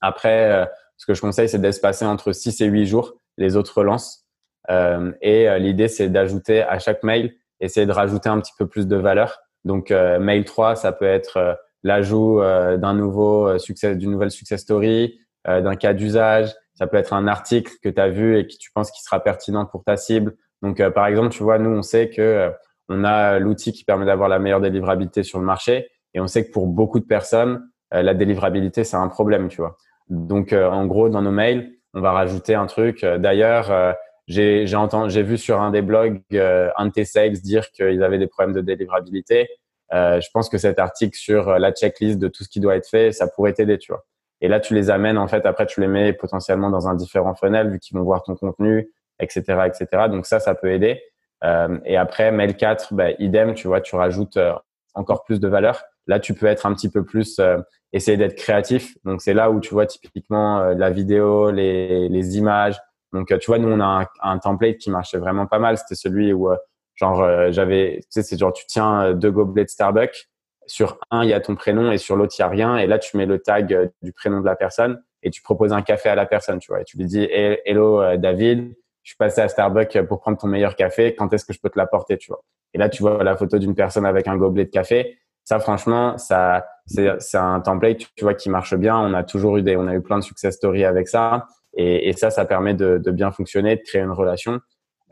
[0.02, 4.26] Après, ce que je conseille, c'est d'espacer entre 6 et 8 jours les autres relances.
[4.70, 8.96] et l'idée, c'est d'ajouter à chaque mail, essayer de rajouter un petit peu plus de
[8.96, 9.40] valeur.
[9.64, 15.76] Donc, mail 3, ça peut être l'ajout d'un nouveau succès, d'une nouvelle success story, d'un
[15.76, 18.90] cas d'usage, ça peut être un article que tu as vu et que tu penses
[18.90, 20.36] qu'il sera pertinent pour ta cible.
[20.64, 22.50] Donc, euh, par exemple, tu vois, nous, on sait que euh,
[22.90, 26.44] on a l'outil qui permet d'avoir la meilleure délivrabilité sur le marché et on sait
[26.46, 29.78] que pour beaucoup de personnes, euh, la délivrabilité, c'est un problème, tu vois.
[30.12, 33.04] Donc, en gros, dans nos mails, on va rajouter un truc.
[33.04, 33.96] D'ailleurs,
[34.28, 38.28] j'ai j'ai vu sur un des blogs un de tes sales dire qu'ils avaient des
[38.28, 39.50] problèmes de délivrabilité.
[39.92, 43.12] je pense que cet article sur la checklist de tout ce qui doit être fait,
[43.12, 44.06] ça pourrait t'aider, tu vois.
[44.42, 47.36] Et là, tu les amènes, en fait, après, tu les mets potentiellement dans un différent
[47.36, 50.08] funnel vu qu'ils vont voir ton contenu, etc., etc.
[50.10, 51.02] Donc ça, ça peut aider.
[51.44, 54.54] Euh, et après, mail 4, bah, idem, tu vois, tu rajoutes euh,
[54.96, 55.84] encore plus de valeur.
[56.08, 57.58] Là, tu peux être un petit peu plus, euh,
[57.94, 58.98] essayer d'être créatif.
[59.04, 62.80] Donc c'est là où tu vois typiquement euh, la vidéo, les, les images.
[63.14, 65.78] Donc tu vois, nous, on a un, un template qui marchait vraiment pas mal.
[65.78, 66.50] C'était celui où,
[66.96, 70.30] genre, j'avais, tu sais, c'est genre, tu tiens deux gobelets de Starbucks
[70.68, 72.78] sur un, il y a ton prénom et sur l'autre, il n'y a rien.
[72.78, 75.74] Et là, tu mets le tag euh, du prénom de la personne et tu proposes
[75.74, 76.82] un café à la personne, tu vois.
[76.82, 80.48] Et tu lui dis, hello euh, David, je suis passé à Starbucks pour prendre ton
[80.48, 81.16] meilleur café.
[81.16, 82.42] Quand est-ce que je peux te l'apporter, tu vois?
[82.74, 85.18] Et là, tu vois la photo d'une personne avec un gobelet de café.
[85.44, 88.98] Ça, franchement, ça, c'est un template, tu vois, qui marche bien.
[88.98, 91.46] On a toujours eu des, on a eu plein de success stories avec ça.
[91.76, 94.60] Et, et ça, ça permet de, de, bien fonctionner, de créer une relation.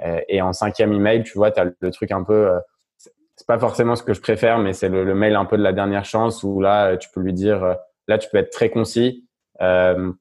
[0.05, 2.49] Euh, et en cinquième email, tu vois, tu as le truc un peu
[3.39, 5.71] c'est pas forcément ce que je préfère, mais c'est le, mail un peu de la
[5.71, 7.73] dernière chance où là, tu peux lui dire, euh,
[8.09, 9.29] là, tu peux être très concis.
[9.61, 10.11] Euh,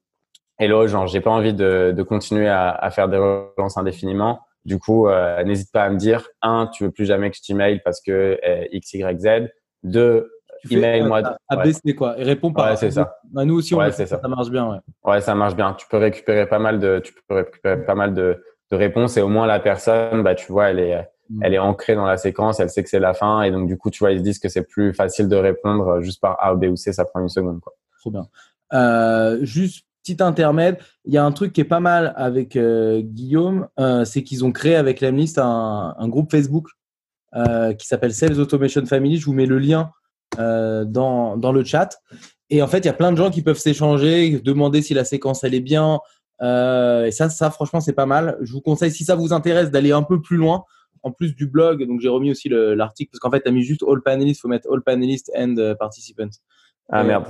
[0.57, 4.39] Hello, genre, j'ai pas envie de, de continuer à, à, faire des relances indéfiniment.
[4.63, 7.41] Du coup, euh, n'hésite pas à me dire, un, tu veux plus jamais que je
[7.41, 9.49] t'email parce que euh, X, Y, Z.
[9.83, 10.31] Deux,
[10.69, 11.37] email moi.
[11.47, 12.19] À, baisser quoi.
[12.19, 12.71] Et réponds pas.
[12.71, 13.17] Ouais, c'est ça.
[13.31, 14.05] Bah, nous aussi, on ouais, ça.
[14.05, 14.27] ça.
[14.27, 14.69] marche bien.
[14.69, 14.77] Ouais.
[15.03, 15.73] ouais, ça marche bien.
[15.73, 19.21] Tu peux récupérer pas mal de, tu peux récupérer pas mal de, de réponses et
[19.21, 21.43] au moins la personne, bah, tu vois, elle est, Mm.
[21.43, 23.77] elle est ancrée dans la séquence, elle sait que c'est la fin, et donc du
[23.77, 26.55] coup, tu vois, ils se disent que c'est plus facile de répondre juste par A,
[26.55, 27.59] B ou C, ça prend une seconde.
[27.59, 27.73] Quoi.
[27.99, 28.27] Trop bien.
[29.43, 33.67] juste petit intermède, il y a un truc qui est pas mal avec Guillaume,
[34.05, 36.69] c'est qu'ils ont créé avec l'Emlist un, un groupe Facebook
[37.33, 39.17] qui s'appelle Sales Automation Family.
[39.17, 39.91] Je vous mets le lien
[40.37, 41.97] dans, dans le chat.
[42.49, 45.03] Et en fait, il y a plein de gens qui peuvent s'échanger, demander si la
[45.03, 45.99] séquence elle est bien.
[46.41, 48.37] Euh, et ça, ça, franchement, c'est pas mal.
[48.41, 50.63] Je vous conseille, si ça vous intéresse, d'aller un peu plus loin.
[51.01, 53.63] En plus du blog, donc j'ai remis aussi l'article parce qu'en fait, tu as mis
[53.63, 56.27] juste All Panelists, il faut mettre All Panelists and euh, Participants.
[56.91, 57.25] Ah merde.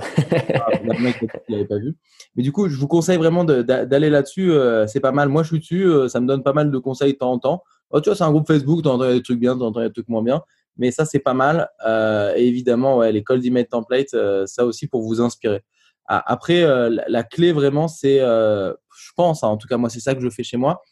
[1.00, 1.96] Mec l'avait pas vu.
[2.34, 4.50] Mais du coup, je vous conseille vraiment d'aller là-dessus.
[4.50, 5.28] Euh, c'est pas mal.
[5.28, 5.88] Moi, je suis dessus.
[6.08, 7.62] ça me donne pas mal de conseils de temps en temps.
[7.90, 8.82] Oh, tu vois, c'est un groupe Facebook.
[8.82, 10.42] Tu entends des trucs bien, tu entends des trucs moins bien.
[10.76, 11.68] Mais ça, c'est pas mal.
[11.86, 15.62] Euh, et évidemment, ouais, les cold email templates, euh, ça aussi pour vous inspirer.
[16.06, 20.00] Ah, après, euh, la, clé vraiment, c'est, je pense, hein, en tout cas, moi, c'est
[20.00, 20.82] ça que je fais chez moi,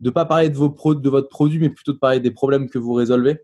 [0.00, 2.68] de pas parler de, vos pro de votre produit, mais plutôt de parler des problèmes
[2.68, 3.42] que vous résolvez.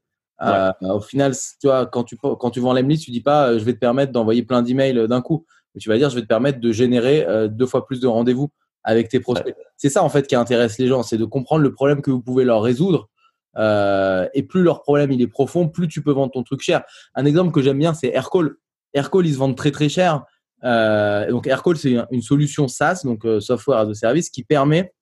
[0.83, 3.75] au final, tu vois, quand tu, quand tu vends l'Emlist, tu dis pas, je vais
[3.75, 5.47] te permettre d'envoyer plein d'emails d'un coup.
[5.75, 8.51] Mais tu vas dire, je vais te permettre de générer deux fois plus de rendez-vous
[8.85, 9.57] avec tes prospects.
[9.77, 12.21] C'est ça, en fait, qui intéresse les gens, c'est de comprendre le problème que vous
[12.21, 13.09] pouvez leur résoudre
[13.57, 16.83] euh, et plus leur problème il est profond, plus tu peux vendre ton truc cher.
[17.15, 18.57] Un exemple que j'aime bien, c'est Aircall.
[18.93, 20.25] Aircall, ils se vendent très très cher.
[20.65, 24.93] Euh, donc Aircall, c'est une solution SaaS, donc euh, software as a service, qui permet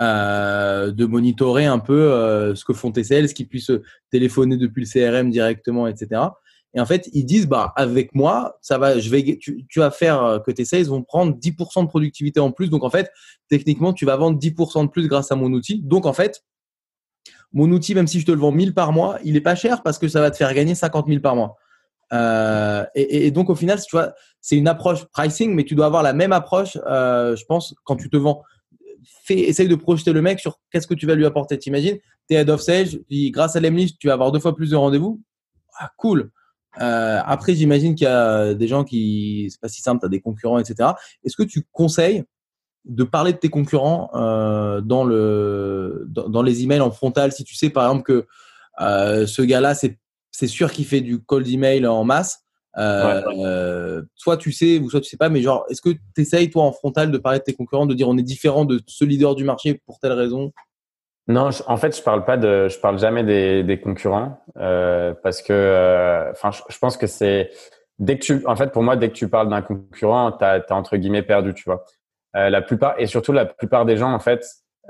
[0.00, 3.72] de monitorer un peu ce que font tes sales, qui puissent
[4.12, 6.20] téléphoner depuis le CRM directement, etc.
[6.78, 9.90] Et en fait, ils disent, bah, avec moi, ça va, je vais, tu, tu vas
[9.90, 12.70] faire que tes sales vont prendre 10% de productivité en plus.
[12.70, 13.10] Donc, en fait,
[13.50, 15.82] techniquement, tu vas vendre 10% de plus grâce à mon outil.
[15.82, 16.42] Donc, en fait,
[17.52, 19.82] mon outil, même si je te le vends 1000 par mois, il est pas cher
[19.82, 21.56] parce que ça va te faire gagner 50 000 par mois.
[22.12, 23.78] Euh, et, donc au final,
[24.40, 27.96] c'est une approche pricing, mais tu dois avoir la même approche, euh, je pense, quand
[27.96, 28.42] tu te vends.
[29.24, 31.58] Fais, essaye de projeter le mec sur qu'est-ce que tu vas lui apporter.
[31.58, 31.98] T'imagines,
[32.30, 35.22] es head of sales, grâce à l'Emlist, tu vas avoir deux fois plus de rendez-vous.
[35.78, 36.30] Ah, cool.
[36.80, 40.08] Euh, après, j'imagine qu'il y a des gens qui, c'est pas si simple, tu as
[40.08, 40.90] des concurrents, etc.
[41.24, 42.24] Est-ce que tu conseilles
[42.84, 47.32] de parler de tes concurrents euh, dans, le, dans, les emails en frontal?
[47.32, 48.26] Si tu sais, par exemple, que
[48.80, 52.40] euh, ce gars-là, c'est sûr qu'il fait du cold email en masse.
[52.76, 56.48] Euh, soit tu sais ou soit tu sais pas, mais genre, est-ce que tu essayes,
[56.48, 59.04] toi, en frontal, de parler de tes concurrents, de dire on est différent de ce
[59.04, 60.52] leader du marché pour telle raison?
[61.28, 66.30] Non, en fait, je parle pas de, je parle jamais des, des concurrents parce que,
[66.32, 67.50] enfin, je, pense que c'est
[67.98, 70.64] dès que tu, en fait, pour moi, dès que tu parles d'un concurrent, tu as,
[70.70, 71.84] entre guillemets perdu, tu vois.
[72.36, 74.44] Euh, la plupart et surtout la plupart des gens en fait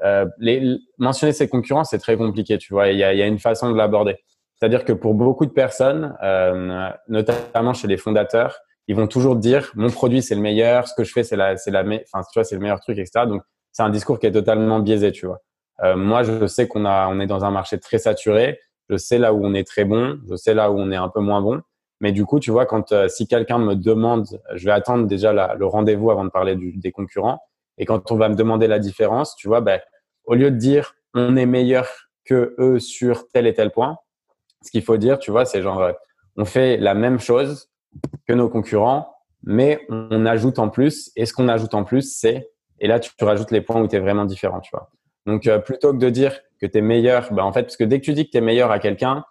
[0.05, 3.27] euh, les, mentionner ses concurrents c'est très compliqué tu vois il y a, y a
[3.27, 4.17] une façon de l'aborder.
[4.57, 9.71] C'est-à-dire que pour beaucoup de personnes euh, notamment chez les fondateurs ils vont toujours dire
[9.77, 12.41] mon produit c'est le meilleur ce que je fais c'est la c'est la enfin tu
[12.41, 15.27] vois c'est le meilleur truc etc donc c'est un discours qui est totalement biaisé tu
[15.27, 15.41] vois
[15.83, 19.19] euh, moi je sais qu'on a on est dans un marché très saturé je sais
[19.19, 21.41] là où on est très bon je sais là où on est un peu moins
[21.41, 21.63] bon
[22.01, 25.33] mais du coup, tu vois, quand euh, si quelqu'un me demande, je vais attendre déjà
[25.33, 27.41] le rendez-vous avant de parler du, des concurrents.
[27.77, 29.81] Et quand on va me demander la différence, tu vois, ben,
[30.25, 31.89] au lieu de dire on est meilleur
[32.25, 33.97] que eux sur tel et tel point,
[34.65, 35.93] ce qu'il faut dire, tu vois, c'est genre euh,
[36.37, 37.69] on fait la même chose
[38.27, 39.13] que nos concurrents,
[39.43, 41.11] mais on ajoute en plus.
[41.17, 43.97] Et ce qu'on ajoute en plus, c'est et là tu, rajoutes les points où tu
[43.97, 44.91] es vraiment différent, tu vois.
[45.29, 47.85] Donc euh, plutôt que de dire que tu es meilleur, ben, en fait, parce que
[47.85, 49.25] dès que tu dis que tu es meilleur à quelqu'un,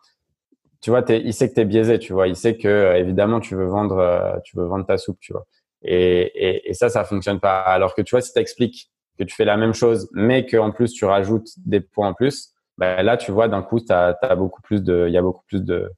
[0.79, 2.27] tu vois, il sait que tu es biaisé, tu vois.
[2.27, 5.33] Il sait que, euh, évidemment, tu veux vendre, euh, tu veux vendre ta soupe, tu
[5.33, 5.47] vois.
[5.81, 7.61] Et, et, ça, ça fonctionne pas.
[7.61, 10.71] Alors que tu vois, si tu expliques que tu fais la même chose, mais qu'en
[10.71, 14.61] plus tu rajoutes des points en plus, bah, là, tu vois, d'un coup, as, beaucoup
[14.61, 15.91] plus de, il y a beaucoup plus de,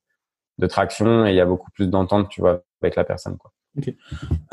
[0.60, 3.38] de traction et il y a beaucoup plus d'entente, tu vois, avec la personne.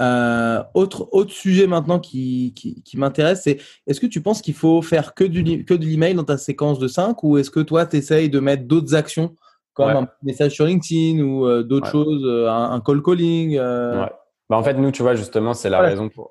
[0.00, 4.54] Euh, autre, autre sujet maintenant qui, qui, qui m'intéresse, c'est est-ce que tu penses qu'il
[4.54, 7.60] faut faire que, du, que de l'email dans ta séquence de 5 ou est-ce que
[7.60, 9.34] toi, tu essayes de mettre d'autres actions
[9.74, 13.58] comme un message sur LinkedIn ou euh, d'autres choses, euh, un, call calling.
[13.58, 16.30] Bah, en fait, nous, tu vois, justement, c'est la raison pour.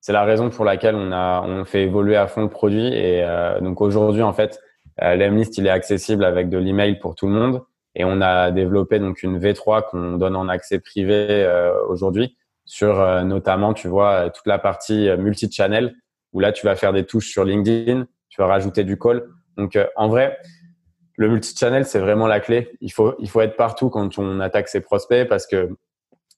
[0.00, 3.26] C'est la raison pour laquelle on a on fait évoluer à fond le produit et
[3.62, 4.60] donc aujourd'hui en fait
[5.00, 7.62] l'Emlist il est accessible avec de l'email pour tout le monde
[7.94, 11.46] et on a développé donc une V3 qu'on donne en accès privé
[11.88, 15.94] aujourd'hui sur notamment tu vois toute la partie multi-channel
[16.32, 19.28] où là tu vas faire des touches sur LinkedIn, tu vas rajouter du call.
[19.56, 20.38] Donc en vrai,
[21.16, 22.76] le multi-channel, c'est vraiment la clé.
[22.80, 25.70] Il faut, il faut être partout quand on attaque ses prospects parce que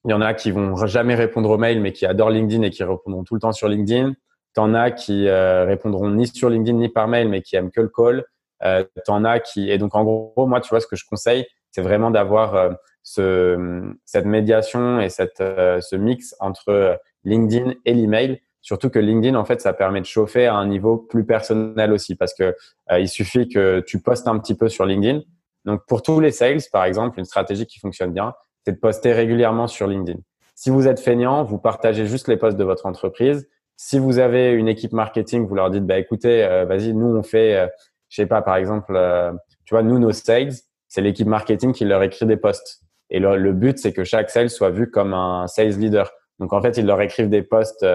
[0.05, 2.71] il y en a qui vont jamais répondre aux mails, mais qui adorent LinkedIn et
[2.71, 4.15] qui répondront tout le temps sur LinkedIn.
[4.55, 7.81] T'en as qui euh, répondront ni sur LinkedIn ni par mail, mais qui aiment que
[7.81, 8.25] le call.
[8.63, 11.47] Euh, T'en as qui et donc en gros, moi, tu vois, ce que je conseille,
[11.71, 12.71] c'est vraiment d'avoir euh,
[13.03, 19.37] ce, cette médiation et cette, euh, ce mix entre LinkedIn et l'email Surtout que LinkedIn,
[19.37, 22.57] en fait, ça permet de chauffer à un niveau plus personnel aussi parce que
[22.91, 25.21] euh, il suffit que tu postes un petit peu sur LinkedIn.
[25.67, 28.35] Donc, pour tous les sales, par exemple, une stratégie qui fonctionne bien,
[28.65, 30.19] c'est de poster régulièrement sur LinkedIn.
[30.57, 33.49] Si vous êtes feignant, vous partagez juste les posts de votre entreprise.
[33.77, 37.23] Si vous avez une équipe marketing, vous leur dites, bah, écoutez, euh, vas-y, nous, on
[37.23, 37.69] fait, euh,
[38.09, 39.33] je sais pas, par exemple, euh,
[39.65, 40.53] tu vois, nous, nos sales,
[40.89, 42.83] c'est l'équipe marketing qui leur écrit des posts.
[43.11, 46.11] Et le, but, c'est que chaque sales soit vu comme un sales leader.
[46.39, 47.87] Donc, en fait, ils leur écrivent des posts,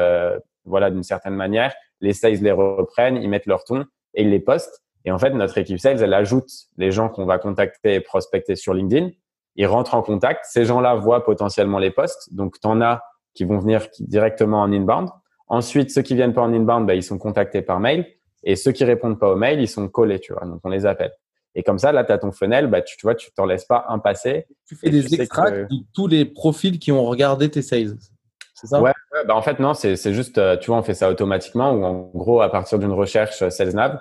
[0.66, 1.74] voilà, d'une certaine manière.
[2.00, 4.82] Les sales les reprennent, ils mettent leur ton et ils les postent.
[5.06, 8.56] Et en fait, notre équipe sales, elle ajoute les gens qu'on va contacter et prospecter
[8.56, 9.10] sur LinkedIn.
[9.56, 10.46] Ils rentrent en contact.
[10.46, 12.34] Ces gens-là voient potentiellement les posts.
[12.34, 13.02] Donc, tu en as
[13.34, 15.10] qui vont venir directement en inbound.
[15.48, 18.06] Ensuite, ceux qui viennent pas en inbound, bah, ils sont contactés par mail.
[18.44, 20.46] Et ceux qui répondent pas au mail, ils sont collés, tu vois.
[20.46, 21.12] Donc, on les appelle.
[21.54, 23.66] Et comme ça, là, tu as ton funnel, bah, tu, tu vois, tu t'en laisses
[23.66, 24.48] pas un passer.
[24.66, 27.98] Tu fais des extracts de tous les profils qui ont regardé tes sales.
[28.54, 28.82] C'est ça?
[28.82, 28.94] Ouais,
[29.28, 32.12] bah, en fait, non, c'est juste, euh, tu vois, on fait ça automatiquement ou en
[32.14, 34.00] gros, à partir d'une recherche euh, SalesNav,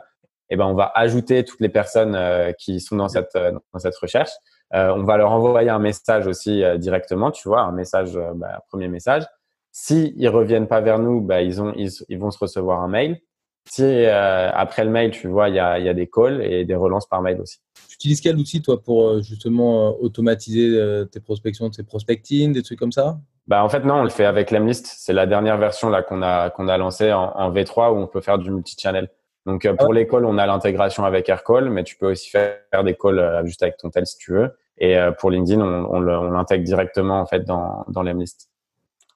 [0.51, 3.79] eh ben, on va ajouter toutes les personnes euh, qui sont dans cette, euh, dans
[3.79, 4.31] cette recherche.
[4.75, 8.89] Euh, on va leur envoyer un message aussi directement, tu vois, un message, bah, premier
[8.89, 9.25] message.
[9.73, 12.89] Si ils reviennent pas vers nous, bah, ils, ont, ils, ils vont se recevoir un
[12.89, 13.21] mail.
[13.67, 16.75] Si après le mail, tu vois, il y a, y a des calls et des
[16.75, 17.59] relances par mail aussi.
[17.89, 22.93] Tu utilises quel outil, toi, pour justement automatiser tes prospections, tes prospecting, des trucs comme
[22.93, 23.21] ça?
[23.51, 24.87] Bah, en fait, non, on le fait avec Lemlist.
[24.97, 28.07] C'est la dernière version là qu'on a, qu'on a lancée en, en, V3 où on
[28.07, 29.11] peut faire du multi-channel.
[29.45, 32.85] Donc euh, pour les calls, on a l'intégration avec Aircall, mais tu peux aussi faire
[32.85, 34.53] des calls euh, juste avec ton tel si tu veux.
[34.79, 38.51] Et euh, pour LinkedIn, on, on l'intègre directement en fait dans, dans l'Emlist.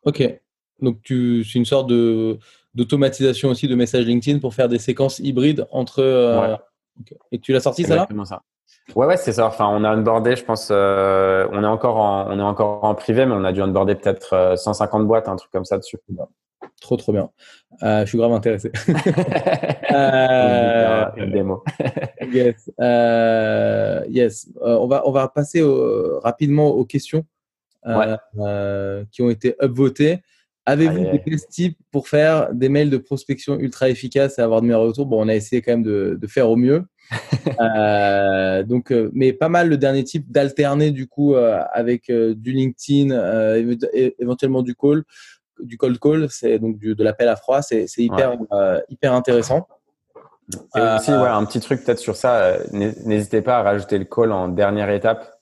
[0.03, 0.29] Ok.
[0.81, 2.39] Donc tu, c'est une sorte de
[2.75, 6.01] d'automatisation aussi de messages LinkedIn pour faire des séquences hybrides entre.
[6.03, 6.57] Euh...
[7.01, 7.17] Okay.
[7.33, 8.43] Et tu l'as sorti ça là ça.
[8.95, 9.47] Ouais ouais c'est ça.
[9.47, 12.95] Enfin on a onboardé, je pense, euh, on est encore en, on est encore en
[12.95, 15.99] privé, mais on a dû onboarder peut-être 150 boîtes, un truc comme ça dessus.
[16.81, 17.31] Trop, trop bien.
[17.83, 18.71] Euh, je suis grave intéressé.
[19.91, 21.65] euh, une démo.
[22.33, 22.71] yes.
[22.81, 24.49] Euh, yes.
[24.63, 27.25] Euh, on, va, on va passer au, rapidement aux questions
[27.87, 28.17] ouais.
[28.39, 30.23] Euh, qui ont été upvotées.
[30.67, 34.67] Avez-vous des best tips pour faire des mails de prospection ultra efficaces et avoir de
[34.67, 35.07] meilleurs retours?
[35.07, 36.85] Bon, on a essayé quand même de, de faire au mieux.
[38.67, 43.57] donc, mais pas mal le dernier type d'alterner du coup avec du LinkedIn,
[44.19, 45.05] éventuellement du call
[45.61, 48.47] du cold call, c'est donc du, de l'appel à froid, c'est hyper, ouais.
[48.53, 49.67] euh, hyper intéressant.
[50.77, 53.99] Et aussi, euh, ouais, un petit truc peut-être sur ça, euh, n'hésitez pas à rajouter
[53.99, 55.41] le call en dernière étape.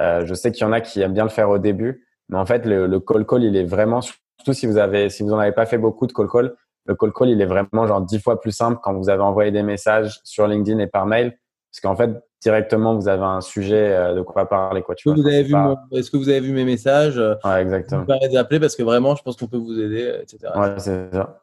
[0.00, 2.38] Euh, je sais qu'il y en a qui aiment bien le faire au début, mais
[2.38, 4.00] en fait, le, le call call, il est vraiment,
[4.38, 6.54] surtout si vous avez, si vous en avez pas fait beaucoup de call call,
[6.86, 9.50] le call call, il est vraiment genre dix fois plus simple quand vous avez envoyé
[9.50, 11.38] des messages sur LinkedIn et par mail,
[11.70, 12.10] parce qu'en fait,
[12.42, 14.82] directement, vous avez un sujet de quoi parler.
[14.82, 15.62] Quoi, tu vois, vous avez vu pas...
[15.62, 15.98] mon...
[15.98, 18.04] Est-ce que vous avez vu mes messages Ouais, exactement.
[18.04, 20.52] Vous d'appeler parce que vraiment, je pense qu'on peut vous aider, etc.
[20.54, 21.42] Ouais, c'est ça.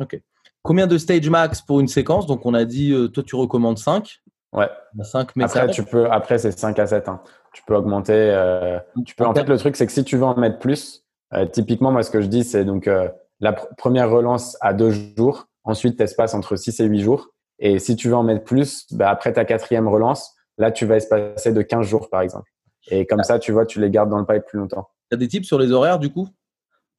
[0.00, 0.20] Ok.
[0.62, 2.26] Combien de stage max pour une séquence?
[2.26, 4.20] Donc, on a dit, euh, toi, tu recommandes 5.
[4.52, 4.70] Ouais.
[5.00, 5.62] 5 messages.
[5.62, 7.08] Après, tu peux, après c'est 5 à 7.
[7.08, 7.20] Hein.
[7.52, 8.12] Tu peux augmenter.
[8.14, 11.01] Euh, tu peux, en fait, le truc, c'est que si tu veux en mettre plus,
[11.34, 13.08] euh, typiquement, moi, ce que je dis, c'est donc euh,
[13.40, 15.46] la pr première relance à deux jours.
[15.64, 17.28] Ensuite, tu espaces entre 6 et 8 jours.
[17.58, 20.96] Et si tu veux en mettre plus, bah, après ta quatrième relance, là, tu vas
[20.96, 22.50] espacer de 15 jours, par exemple.
[22.90, 23.24] Et comme ah.
[23.24, 24.88] ça, tu vois, tu les gardes dans le pipe plus longtemps.
[25.10, 26.28] Tu as des tips sur les horaires, du coup?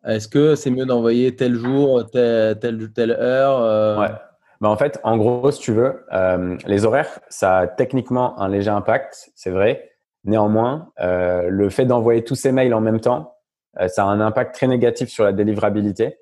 [0.05, 3.99] Est-ce que c'est mieux d'envoyer tel jour, telle, telle, telle heure euh...
[3.99, 4.11] Ouais.
[4.61, 6.05] Bah, en fait, en gros, si tu veux,
[6.65, 9.91] les horaires, ça a techniquement un léger impact, c'est vrai.
[10.23, 13.32] Néanmoins, le fait d'envoyer tous ces mails en même temps,
[13.87, 16.17] ça a un impact très négatif sur la délivrabilité.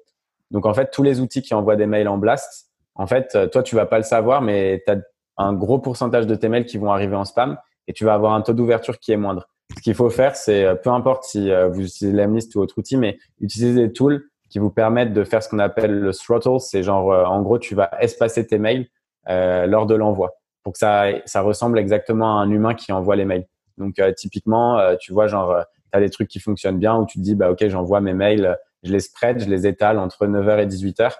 [0.52, 3.64] Donc, en fait, tous les outils qui envoient des mails en blast, en fait, toi,
[3.64, 4.98] tu vas pas le savoir, mais tu as
[5.38, 8.34] un gros pourcentage de tes mails qui vont arriver en spam et tu vas avoir
[8.34, 9.48] un taux d'ouverture qui est moindre.
[9.78, 13.18] Ce qu'il faut faire, c'est peu importe si vous utilisez Lemlist ou autre outil, mais
[13.40, 16.60] utiliser des tools qui vous permettent de faire ce qu'on appelle le throttle.
[16.60, 18.88] C'est genre, en gros, tu vas espacer tes mails
[19.30, 20.32] euh, lors de l'envoi
[20.64, 23.46] pour que ça, ressemble exactement à un humain qui envoie les mails.
[23.78, 27.06] Donc, euh, typiquement, euh, tu vois, genre, tu as des trucs qui fonctionnent bien où
[27.06, 30.26] tu te dis, bah, OK, j'envoie mes mails, je les spread, je les étale entre
[30.26, 31.12] 9h et 18h.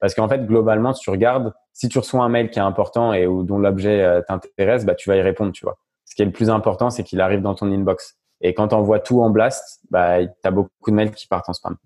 [0.00, 3.12] Parce qu'en fait, globalement, si tu regardes, si tu reçois un mail qui est important
[3.12, 5.78] et où, dont l'objet euh, t'intéresse, bah, tu vas y répondre, tu vois.
[6.04, 8.16] Ce qui est le plus important, c'est qu'il arrive dans ton inbox.
[8.40, 11.48] Et quand tu envoies tout en blast, bah, tu as beaucoup de mails qui partent
[11.48, 11.76] en spam.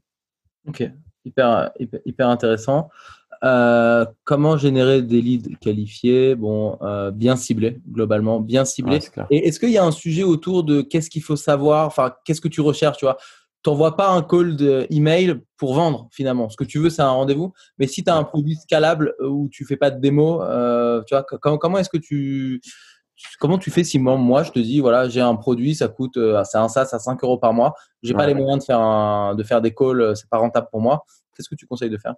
[0.68, 0.84] Ok,
[1.24, 2.90] hyper, hyper, hyper intéressant.
[3.44, 9.00] Euh, comment générer des leads qualifiés, bon, euh, bien ciblés, globalement, bien ciblés.
[9.16, 12.12] Ouais, Et est-ce qu'il y a un sujet autour de qu'est-ce qu'il faut savoir, enfin,
[12.24, 13.16] qu'est-ce que tu recherches, tu vois?
[13.64, 16.48] T'envoies pas un call email pour vendre finalement.
[16.50, 17.52] Ce que tu veux, c'est un rendez-vous.
[17.78, 21.14] Mais si tu as un produit scalable où tu fais pas de démo, euh, tu
[21.14, 22.60] vois, comment, comment est-ce que tu
[23.38, 26.16] comment tu fais si moi, moi je te dis voilà j'ai un produit ça coûte
[26.16, 27.72] euh, c'est un SaaS à 5 euros par mois
[28.02, 28.16] j'ai ouais.
[28.16, 31.04] pas les moyens de faire un, de faire des calls c'est pas rentable pour moi
[31.36, 32.14] qu'est-ce que tu conseilles de faire?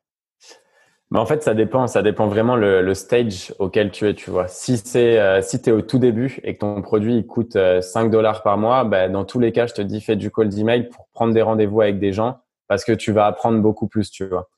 [1.15, 1.87] Mais en fait, ça dépend.
[1.87, 4.15] Ça dépend vraiment le, le stage auquel tu es.
[4.15, 7.25] Tu vois, si c'est euh, si tu es au tout début et que ton produit
[7.25, 10.17] coûte euh, 5 dollars par mois, ben, dans tous les cas, je te dis fais
[10.17, 13.61] du call d'email pour prendre des rendez-vous avec des gens parce que tu vas apprendre
[13.61, 14.49] beaucoup plus, tu vois.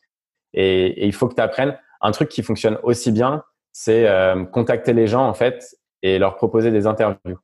[0.55, 1.79] Et, il faut que tu apprennes.
[2.01, 3.43] Un truc qui fonctionne aussi bien,
[3.75, 7.39] c'est euh, contacter les gens en fait et leur proposer des interviews.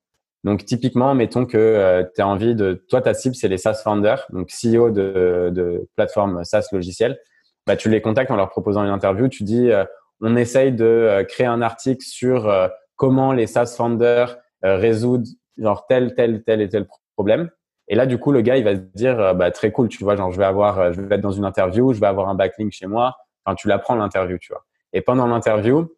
[0.45, 3.83] Donc typiquement, mettons que euh, tu as envie de, toi ta cible c'est les SaaS
[3.85, 7.19] founders, donc CEO de, de plateformes SaaS logicielles.
[7.67, 9.29] Bah, tu les contactes en leur proposant une interview.
[9.29, 9.85] Tu dis, euh,
[10.21, 12.53] on essaye de créer un article sur
[12.95, 15.27] comment les SaaS founders résoudent
[15.59, 16.87] genre tel, tel, tel et tel
[17.17, 17.51] problème.
[17.89, 20.15] Et là, du coup, le gars, il va se dire, bah, très cool, tu vois,
[20.15, 22.71] genre, je vais avoir, je vais être dans une interview, je vais avoir un backlink
[22.71, 23.17] chez moi.
[23.45, 24.65] Enfin, tu l'apprends l'interview, tu vois.
[24.93, 25.93] Et pendant l'interview,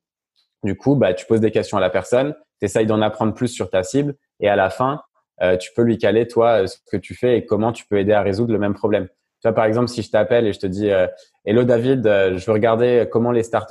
[0.62, 3.70] du coup, bah, tu poses des questions à la personne, tu d'en apprendre plus sur
[3.70, 5.02] ta cible et à la fin,
[5.42, 7.98] euh, tu peux lui caler, toi, euh, ce que tu fais et comment tu peux
[7.98, 9.08] aider à résoudre le même problème.
[9.44, 11.06] Tu vois, par exemple, si je t'appelle et je te dis euh,
[11.44, 13.70] Hello David, euh, je veux regarder comment les start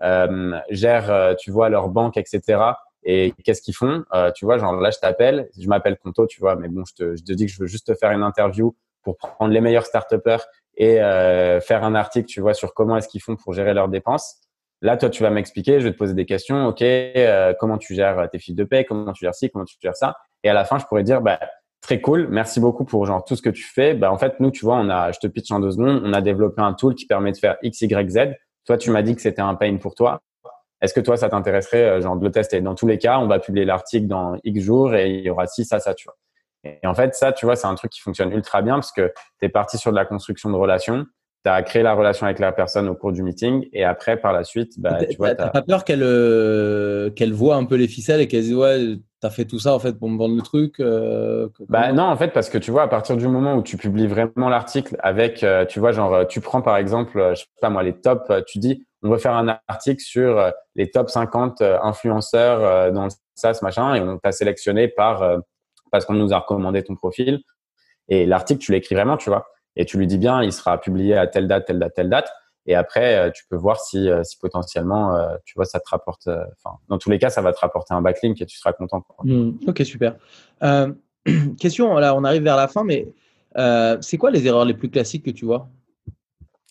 [0.00, 2.62] euh, gèrent, tu vois, leur banque, etc.
[3.02, 4.04] Et qu'est-ce qu'ils font
[4.36, 7.16] Tu vois, genre là, je t'appelle, je m'appelle Conto, tu vois, mais bon, je te,
[7.16, 9.84] je te dis que je veux juste te faire une interview pour prendre les meilleurs
[9.84, 10.14] start
[10.76, 10.94] et
[11.60, 14.44] faire un article, tu vois, sur comment est-ce qu'ils font pour gérer leurs dépenses.
[14.80, 16.66] Là, toi, tu vas m'expliquer, je vais te poser des questions.
[16.66, 19.76] OK, euh, comment tu gères tes fiches de paie, comment tu gères ci, comment tu
[19.80, 20.14] gères ça.
[20.42, 21.40] Et à la fin, je pourrais dire, bah,
[21.84, 23.92] très cool, merci beaucoup pour genre tout ce que tu fais.
[23.92, 26.14] Bah, en fait, nous, tu vois, on a, je te pitch en deux secondes, on
[26.14, 28.18] a développé un tool qui permet de faire X, Y, Z.
[28.64, 30.22] Toi, tu m'as dit que c'était un pain pour toi.
[30.80, 32.62] Est-ce que toi, ça t'intéresserait, euh, genre, de le tester?
[32.62, 35.46] Dans tous les cas, on va publier l'article dans X jours et il y aura
[35.46, 36.16] ci, ça, ça, tu vois.
[36.64, 39.12] Et en fait, ça, tu vois, c'est un truc qui fonctionne ultra bien parce que
[39.38, 41.04] tu es parti sur de la construction de relations
[41.44, 44.32] tu as créé la relation avec la personne au cours du meeting et après, par
[44.32, 45.34] la suite, bah, tu vois.
[45.34, 48.96] T'as pas peur qu'elle euh, qu'elle voit un peu les ficelles et qu'elle dise Ouais,
[49.20, 52.04] tu as fait tout ça en fait pour me vendre le truc euh, Bah non,
[52.04, 54.96] en fait, parce que tu vois, à partir du moment où tu publies vraiment l'article
[55.00, 58.30] avec, euh, tu vois, genre, tu prends par exemple, je sais pas moi, les tops,
[58.46, 63.58] tu dis On veut faire un article sur les top 50 influenceurs dans le SaaS,
[63.60, 65.40] machin, et on t'a sélectionné par,
[65.92, 67.42] parce qu'on nous a recommandé ton profil.
[68.08, 71.16] Et l'article, tu l'écris vraiment, tu vois et tu lui dis bien, il sera publié
[71.16, 72.32] à telle date, telle date, telle date.
[72.66, 75.88] Et après, euh, tu peux voir si, euh, si potentiellement, euh, tu vois, ça te
[75.88, 76.28] rapporte.
[76.28, 79.04] Enfin, dans tous les cas, ça va te rapporter un backlink et tu seras content.
[79.22, 79.50] Mmh.
[79.66, 80.16] ok, super.
[81.58, 83.08] question, là, on arrive vers la fin, mais
[84.00, 85.68] c'est quoi les erreurs les plus classiques que tu vois?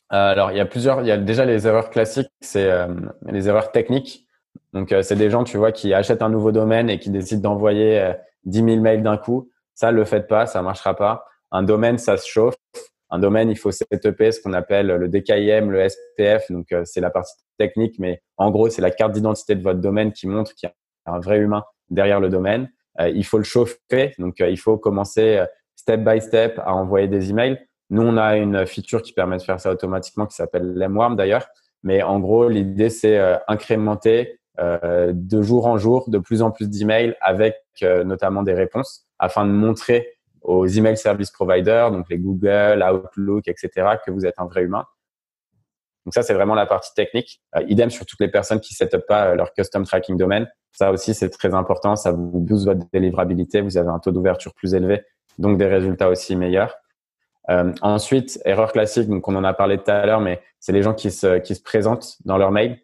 [0.10, 1.02] Alors, il y a plusieurs.
[1.02, 2.70] Il y a déjà les erreurs classiques, c'est
[3.28, 4.28] les erreurs techniques.
[4.74, 8.14] Donc, c'est des gens, tu vois, qui achètent un nouveau domaine et qui décident d'envoyer
[8.46, 9.50] 10 000 mails d'un coup.
[9.74, 11.26] Ça, le faites pas, ça marchera pas.
[11.52, 12.56] Un domaine, ça se chauffe
[13.14, 16.50] un domaine, il faut setuper ce qu'on appelle le DKIM, le SPF.
[16.50, 19.80] Donc, euh, c'est la partie technique, mais en gros, c'est la carte d'identité de votre
[19.80, 22.72] domaine qui montre qu'il y a un vrai humain derrière le domaine.
[23.00, 24.16] Euh, il faut le chauffer.
[24.18, 25.46] Donc, euh, il faut commencer
[25.76, 27.60] step by step à envoyer des emails.
[27.92, 31.46] Nous, on a une feature qui permet de faire ça automatiquement qui s'appelle Lemwarm d'ailleurs.
[31.84, 37.16] Mais en gros, l'idée, c'est incrémenter de jour en jour de plus en plus d'emails
[37.22, 40.13] avec notamment des réponses afin de montrer
[40.44, 43.70] aux email service providers, donc les Google, Outlook, etc.,
[44.06, 44.86] que vous êtes un vrai humain.
[46.06, 47.42] Donc ça, c'est vraiment la partie technique.
[47.56, 50.50] Euh, idem sur toutes les personnes qui ne up pas euh, leur custom tracking domaine.
[50.74, 51.96] Ça aussi, c'est très important.
[51.96, 53.62] Ça vous booste votre délivrabilité.
[53.62, 55.04] Vous avez un taux d'ouverture plus élevé,
[55.38, 56.76] donc des résultats aussi meilleurs.
[57.50, 60.82] Euh, ensuite, erreur classique, donc on en a parlé tout à l'heure, mais c'est les
[60.82, 62.80] gens qui se, qui se présentent dans leur mail.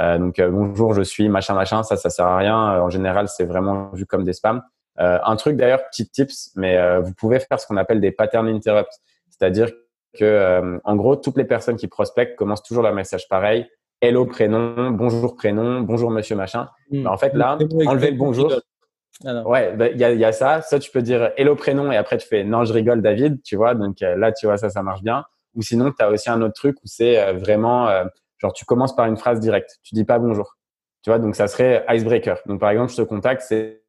[0.00, 1.82] Euh, donc bonjour, je suis machin machin.
[1.82, 2.80] Ça, ça sert à rien.
[2.80, 4.62] en général, c'est vraiment vu comme des spams.
[5.00, 8.12] Euh, un truc d'ailleurs, petit tips, mais euh, vous pouvez faire ce qu'on appelle des
[8.12, 9.70] pattern interrupts, c'est-à-dire
[10.18, 13.66] que euh, en gros, toutes les personnes qui prospectent commencent toujours leur message pareil.
[14.02, 16.68] Hello prénom, bonjour prénom, bonjour monsieur machin.
[16.90, 17.04] Hmm.
[17.04, 18.52] Bah, en fait là, enlever le bonjour.
[19.24, 20.60] Ah ouais, bah, il y, a, y, a, ça.
[20.60, 23.56] Ça, tu peux dire hello prénom et après tu fais non, je rigole David, tu
[23.56, 23.74] vois.
[23.74, 25.24] Donc là, tu vois, ça, ça marche bien.
[25.54, 27.88] Ou sinon, tu as aussi un autre truc où c'est vraiment
[28.38, 29.78] genre tu commences par une phrase directe.
[29.84, 30.56] Tu dis pas bonjour.
[31.02, 32.40] Tu vois, donc ça serait icebreaker.
[32.46, 33.82] Donc par exemple, je te contacte, c'est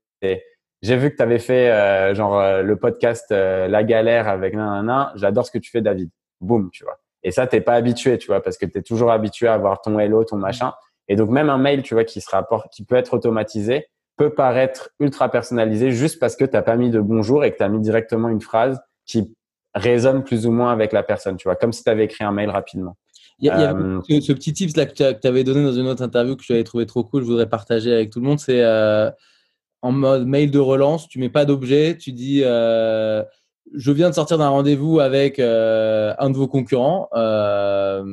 [0.83, 4.53] j'ai vu que tu avais fait euh, genre euh, le podcast euh, La Galère avec
[4.53, 5.13] nanana.
[5.15, 6.09] J'adore ce que tu fais, David.
[6.41, 6.99] Boum, tu vois.
[7.23, 9.81] Et ça, t'es pas habitué, tu vois, parce que tu es toujours habitué à avoir
[9.81, 10.73] ton hello, ton machin.
[11.07, 14.33] Et donc même un mail, tu vois, qui se rapporte, qui peut être automatisé, peut
[14.33, 17.69] paraître ultra personnalisé juste parce que t'as pas mis de bonjour et que tu as
[17.69, 19.33] mis directement une phrase qui
[19.73, 22.33] résonne plus ou moins avec la personne, tu vois, comme si tu avais écrit un
[22.33, 22.97] mail rapidement.
[23.39, 26.35] Il y a, ce, petit tips là que tu avais donné dans une autre interview
[26.35, 28.61] que j'avais trouvé trop cool, je voudrais partager avec tout le monde, c'est
[29.83, 33.21] en mode mail de relance, tu mets pas d'objet, tu dis euh,
[33.75, 37.09] je viens de sortir d'un rendez-vous avec euh, un de vos concurrents.
[37.13, 38.03] Euh,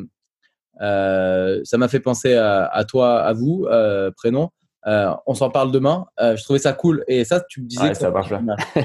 [0.80, 3.68] ça m'a fait penser à, toi, à vous,
[4.16, 4.50] prénom.
[4.84, 6.06] on s'en parle demain.
[6.18, 7.04] je trouvais ça cool.
[7.06, 7.90] Et ça, tu me disais.
[7.90, 8.56] que ça marche bien.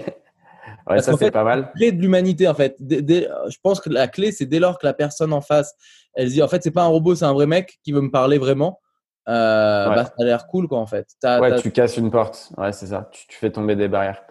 [0.88, 1.71] ouais, ça c'est pas mal.
[1.75, 2.75] Clé de l'humanité, en fait.
[2.79, 5.73] je pense que la clé, c'est dès lors que la personne en face,
[6.13, 8.01] elle se dit en fait, c'est pas un robot, c'est un vrai mec qui veut
[8.01, 8.79] me parler vraiment.
[9.28, 11.07] Euh, bah, ça a l'air cool, quoi, en fait.
[11.23, 12.51] ouais, tu casses une porte.
[12.57, 13.09] Ouais, c'est ça.
[13.11, 14.23] Tu, fais tomber des barrières.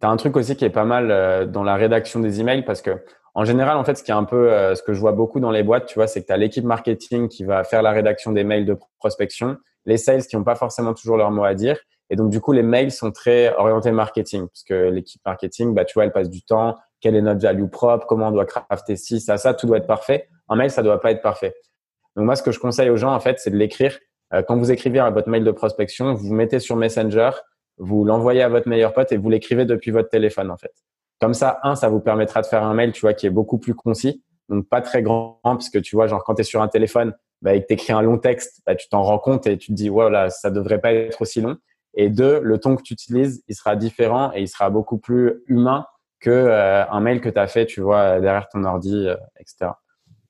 [0.00, 2.64] Tu as un truc aussi qui est pas mal euh, dans la rédaction des emails
[2.64, 5.00] parce que, En général, en fait, ce qui est un peu euh, ce que je
[5.00, 7.64] vois beaucoup dans les boîtes, tu vois, c'est que tu as l'équipe marketing qui va
[7.64, 11.30] faire la rédaction des mails de prospection, les sales qui n'ont pas forcément toujours leur
[11.30, 11.78] mot à dire.
[12.10, 15.86] Et donc, du coup, les mails sont très orientés marketing, parce que l'équipe marketing, bah,
[15.86, 18.96] tu vois, elle passe du temps, quel est notre value propre, comment on doit crafter
[18.96, 20.28] ci, ça, ça, tout doit être parfait.
[20.50, 21.54] Un mail, ça doit pas être parfait.
[22.14, 23.98] Donc, moi, ce que je conseille aux gens, en fait, c'est de l'écrire.
[24.34, 27.30] Euh, quand vous écrivez à votre mail de prospection, vous, mettez sur Messenger,
[27.78, 30.72] vous l'envoyez à votre meilleur pote et vous l'écrivez depuis votre téléphone, en fait.
[31.20, 33.58] Comme ça, un, ça vous permettra de faire un mail, tu vois, qui est beaucoup
[33.58, 36.62] plus concis, donc pas très grand, parce que tu vois, genre quand tu es sur
[36.62, 39.46] un téléphone, bah, et que tu écris un long texte, bah, tu t'en rends compte
[39.46, 41.56] et tu te dis, voilà, ça devrait pas être aussi long.
[41.94, 45.42] Et deux, le ton que tu utilises, il sera différent et il sera beaucoup plus
[45.46, 45.86] humain
[46.20, 49.72] que euh, un mail que tu as fait, tu vois, derrière ton ordi, euh, etc.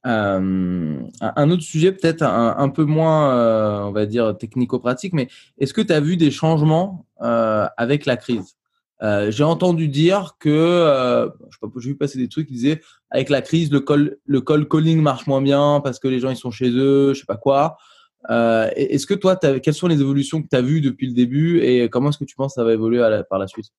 [0.06, 5.28] Euh, un autre sujet peut-être un, peu moins, euh, on va dire, technico-pratique, mais
[5.58, 8.56] est-ce que tu as vu des changements euh, avec la crise?
[9.02, 12.54] Euh, j'ai entendu dire que, euh, je sais pas, j'ai vu passer des trucs qui
[12.54, 12.80] disaient
[13.10, 16.30] avec la crise, le call, le call calling marche moins bien parce que les gens
[16.30, 17.76] ils sont chez eux, je sais pas quoi.
[18.28, 21.88] Est-ce que toi, quelles sont les évolutions que tu as vues depuis le début et
[21.88, 23.72] comment est-ce que tu penses que ça va évoluer par la suite?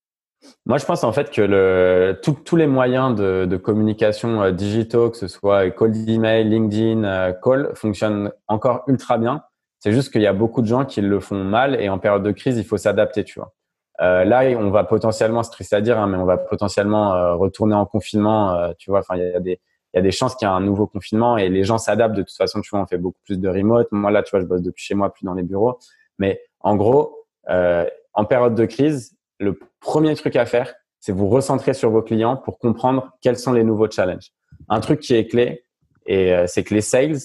[0.65, 5.17] Moi, je pense en fait que le, tous les moyens de, de communication digitaux, que
[5.17, 9.43] ce soit call email, LinkedIn, call, fonctionnent encore ultra bien.
[9.79, 12.23] C'est juste qu'il y a beaucoup de gens qui le font mal et en période
[12.23, 13.53] de crise, il faut s'adapter, tu vois.
[14.01, 17.35] Euh, là, on va potentiellement, c'est triste à dire, hein, mais on va potentiellement euh,
[17.35, 18.53] retourner en confinement.
[18.53, 19.59] Euh, tu vois, enfin, il y a des
[19.93, 22.15] il y a des chances qu'il y ait un nouveau confinement et les gens s'adaptent
[22.15, 22.61] de toute façon.
[22.61, 23.87] Tu vois, on fait beaucoup plus de remote.
[23.91, 25.77] Moi, là, tu vois, je bosse depuis chez moi, plus dans les bureaux.
[26.17, 31.27] Mais en gros, euh, en période de crise, le premier truc à faire, c'est vous
[31.27, 34.31] recentrer sur vos clients pour comprendre quels sont les nouveaux challenges.
[34.69, 35.65] Un truc qui est clé,
[36.05, 37.17] et c'est que les sales,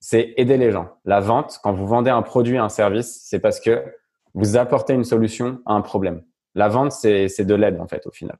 [0.00, 0.88] c'est aider les gens.
[1.04, 3.84] La vente, quand vous vendez un produit, un service, c'est parce que
[4.34, 6.22] vous apportez une solution à un problème.
[6.54, 8.36] La vente, c'est de l'aide en fait au final.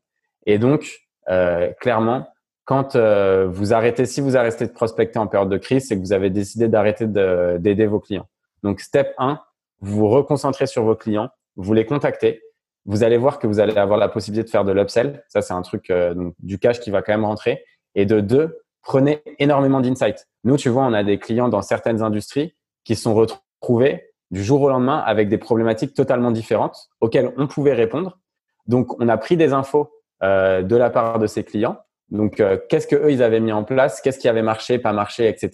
[0.46, 2.26] Et donc, euh, clairement,
[2.64, 6.00] quand euh, vous arrêtez, si vous arrêtez de prospecter en période de crise, c'est que
[6.00, 8.28] vous avez décidé d'arrêter d'aider vos clients.
[8.62, 9.40] Donc, step 1,
[9.80, 12.42] vous vous reconcentrez sur vos clients, vous les contactez.
[12.90, 15.22] Vous allez voir que vous allez avoir la possibilité de faire de l'upsell.
[15.28, 17.64] Ça, c'est un truc euh, du cash qui va quand même rentrer.
[17.94, 20.26] Et de deux, prenez énormément d'insights.
[20.42, 24.60] Nous, tu vois, on a des clients dans certaines industries qui sont retrouvés du jour
[24.62, 28.18] au lendemain avec des problématiques totalement différentes auxquelles on pouvait répondre.
[28.66, 29.92] Donc, on a pris des infos
[30.24, 31.78] euh, de la part de ces clients.
[32.08, 34.92] Donc, euh, qu'est-ce que eux ils avaient mis en place, qu'est-ce qui avait marché, pas
[34.92, 35.52] marché, etc.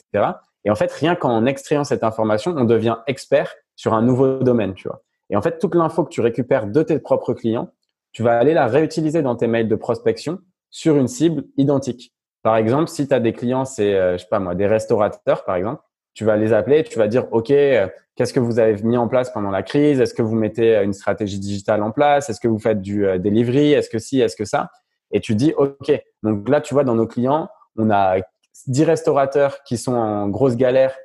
[0.65, 4.73] Et en fait, rien qu'en extrayant cette information, on devient expert sur un nouveau domaine,
[4.73, 5.03] tu vois.
[5.31, 7.71] Et en fait, toute l'info que tu récupères de tes propres clients,
[8.13, 10.39] tu vas aller la réutiliser dans tes mails de prospection
[10.71, 12.13] sur une cible identique.
[12.43, 15.45] Par exemple, si tu as des clients, c'est, euh, je sais pas moi, des restaurateurs,
[15.45, 15.83] par exemple,
[16.15, 19.09] tu vas les appeler, tu vas dire, OK, euh, qu'est-ce que vous avez mis en
[19.09, 20.01] place pendant la crise?
[20.01, 22.31] Est-ce que vous mettez euh, une stratégie digitale en place?
[22.31, 23.73] Est-ce que vous faites du delivery?
[23.73, 24.71] Est-ce que si Est-ce que ça?
[25.11, 25.93] Et tu dis, OK.
[26.23, 28.17] Donc là, tu vois, dans nos clients, on a
[28.67, 30.97] 10 restaurateurs qui sont en grosse galère,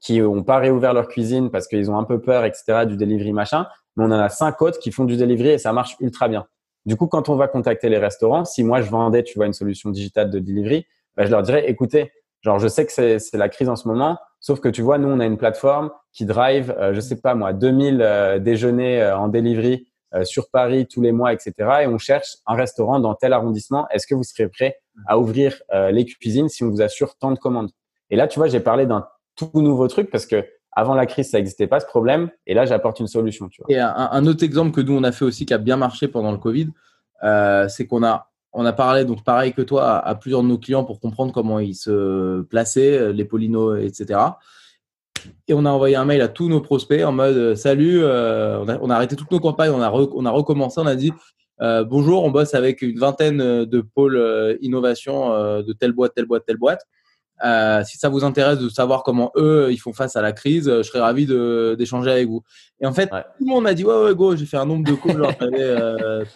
[0.00, 3.32] qui n'ont pas réouvert leur cuisine parce qu'ils ont un peu peur, etc., du delivery
[3.32, 3.66] machin.
[3.96, 6.46] Mais on en a 5 autres qui font du delivery et ça marche ultra bien.
[6.86, 9.52] Du coup, quand on va contacter les restaurants, si moi je vendais, tu vois, une
[9.52, 10.86] solution digitale de delivery,
[11.16, 14.18] ben, je leur dirais, écoutez, genre, je sais que c'est la crise en ce moment,
[14.40, 17.34] Sauf que tu vois, nous, on a une plateforme qui drive, euh, je sais pas
[17.34, 19.86] moi, 2000 euh, déjeuners euh, en delivery
[20.22, 21.52] sur Paris tous les mois, etc.
[21.82, 23.86] Et on cherche un restaurant dans tel arrondissement.
[23.90, 27.38] Est-ce que vous serez prêt à ouvrir les cuisines si on vous assure tant de
[27.38, 27.68] commandes?
[28.08, 29.06] Et là, tu vois, j'ai parlé d'un
[29.38, 32.30] tout nouveau truc parce que avant la crise, ça n'existait pas ce problème.
[32.46, 33.48] Et là, j'apporte une solution.
[33.48, 33.74] Tu vois.
[33.74, 36.30] Et un, autre exemple que nous, on a fait aussi qui a bien marché pendant
[36.30, 36.68] le Covid,
[37.24, 40.56] euh, c'est qu'on a on a parlé, donc pareil que toi, à, plusieurs de nos
[40.56, 44.20] clients pour comprendre comment ils se plaçaient, euh, les polinos, etc.
[45.48, 48.90] Et on a envoyé un mail à tous nos prospects en mode euh, Salut, on,
[48.90, 51.12] a, arrêté toutes nos campagnes, on a, on a recommencé, on a dit
[51.60, 56.56] Bonjour, on bosse avec une vingtaine de pôles innovation de telle boîte, telle boîte, telle
[56.56, 56.86] boîte.
[57.84, 60.82] Si ça vous intéresse de savoir comment eux ils font face à la crise, je
[60.82, 61.26] serais ravi
[61.76, 62.42] d'échanger avec vous.
[62.80, 64.88] Et en fait, tout le monde m'a dit ouais ouais go, j'ai fait un nombre
[64.88, 66.26] de calls,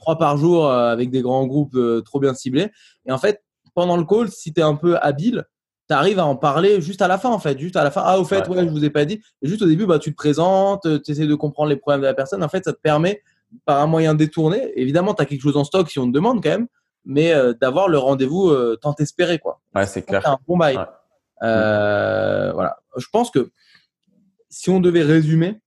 [0.00, 2.70] trois par jour euh, avec des grands groupes euh, trop bien ciblés.
[3.06, 3.42] Et en fait,
[3.74, 5.44] pendant le call, si tu es un peu habile,
[5.88, 7.58] tu arrives à en parler juste à la fin, en fait.
[7.58, 8.02] Juste à la fin.
[8.04, 9.20] Ah, au fait, ouais, je vous ai pas dit.
[9.42, 12.06] Et juste au début, bah, tu te présentes, tu essaies de comprendre les problèmes de
[12.06, 12.42] la personne.
[12.42, 13.22] En fait, ça te permet,
[13.64, 16.42] par un moyen détourné, évidemment, tu as quelque chose en stock si on te demande
[16.42, 16.66] quand même,
[17.06, 19.60] mais euh, d'avoir le rendez-vous tant espéré, quoi.
[19.74, 20.28] Ouais, c'est clair.
[20.28, 20.78] un bon bail.
[21.40, 22.76] Voilà.
[22.96, 23.50] Je pense que
[24.50, 25.60] si on devait résumer,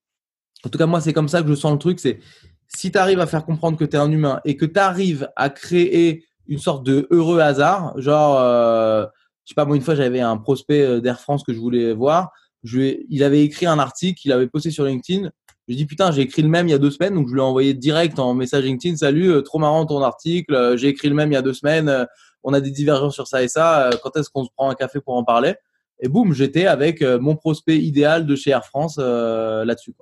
[0.65, 2.19] en tout cas, moi, c'est comme ça que je sens le truc, c'est
[2.67, 5.29] si tu arrives à faire comprendre que tu es un humain et que tu arrives
[5.35, 9.05] à créer une sorte de heureux hasard, genre, euh,
[9.45, 11.93] je sais pas, moi, une fois, j'avais un prospect euh, d'Air France que je voulais
[11.93, 12.31] voir.
[12.63, 15.29] Je il avait écrit un article, il avait posté sur LinkedIn.
[15.69, 17.13] Je dit, putain, j'ai écrit le même il y a deux semaines.
[17.13, 18.97] Donc, je lui ai envoyé direct en message LinkedIn.
[18.97, 20.75] Salut, euh, trop marrant ton article.
[20.77, 22.07] j'ai écrit le même il y a deux semaines.
[22.43, 23.89] on a des divergences sur ça et ça.
[24.03, 25.55] quand est-ce qu'on se prend un café pour en parler?
[26.01, 29.93] Et boum, j'étais avec mon prospect idéal de chez Air France là-dessus.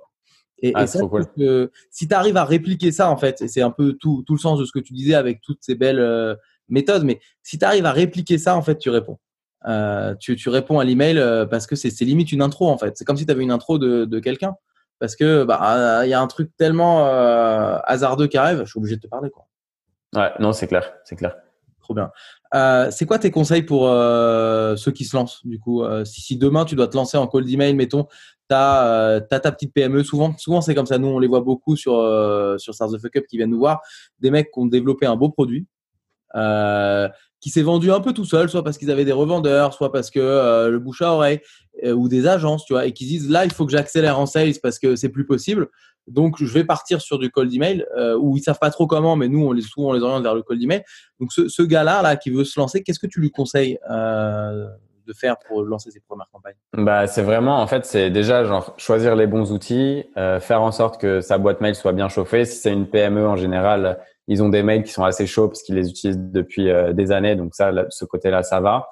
[0.60, 1.00] Et, ah, ça,
[1.36, 4.34] que, si tu arrives à répliquer ça, en fait, et c'est un peu tout, tout,
[4.34, 6.36] le sens de ce que tu disais avec toutes ces belles
[6.68, 9.18] méthodes, mais si tu arrives à répliquer ça, en fait, tu réponds.
[9.66, 12.96] Euh, tu, tu, réponds à l'email euh, parce que c'est limite une intro en fait.
[12.96, 14.54] C'est comme si tu avais une intro de, de quelqu'un.
[14.98, 18.78] Parce que bah il y a un truc tellement euh, hasardeux qui arrive, je suis
[18.78, 19.46] obligé de te parler quoi.
[20.14, 21.36] Ouais, non, c'est clair, c'est clair.
[21.80, 22.10] Trop bien.
[22.90, 26.74] c'est quoi tes conseils pour ceux qui se lancent du coup si, si, demain tu
[26.74, 30.74] dois te lancer en call d'email, mettons, tu as, ta petite PME, souvent, souvent c'est
[30.74, 31.94] comme ça, nous on les voit beaucoup sur,
[32.58, 33.80] sur Stars the Fuck Up qui viennent nous voir,
[34.18, 35.66] des mecs qui ont développé un beau produit,
[36.34, 37.08] euh,
[37.40, 40.10] qui s'est vendu un peu tout seul, soit parce qu'ils avaient des revendeurs, soit parce
[40.10, 41.40] que euh, le bouche à oreille
[41.84, 44.26] euh, ou des agences, tu vois, et qui disent là il faut que j'accélère en
[44.26, 45.68] sales parce que c'est plus possible.
[46.08, 47.84] Donc je vais partir sur du cold email
[48.18, 50.34] où ils savent pas trop comment, mais nous on les souvent on les oriente vers
[50.34, 50.82] le cold email.
[51.20, 55.12] Donc ce, ce gars-là là qui veut se lancer, qu'est-ce que tu lui conseilles de
[55.12, 56.56] faire pour lancer ses premières campagnes?
[56.72, 60.04] Bah c'est vraiment en fait c'est déjà genre choisir les bons outils,
[60.40, 62.46] faire en sorte que sa boîte mail soit bien chauffée.
[62.46, 63.98] Si c'est une PME en général
[64.28, 67.10] ils ont des mails qui sont assez chauds parce qu'ils les utilisent depuis euh, des
[67.10, 67.34] années.
[67.34, 68.88] Donc ça, ce côté-là, ça va.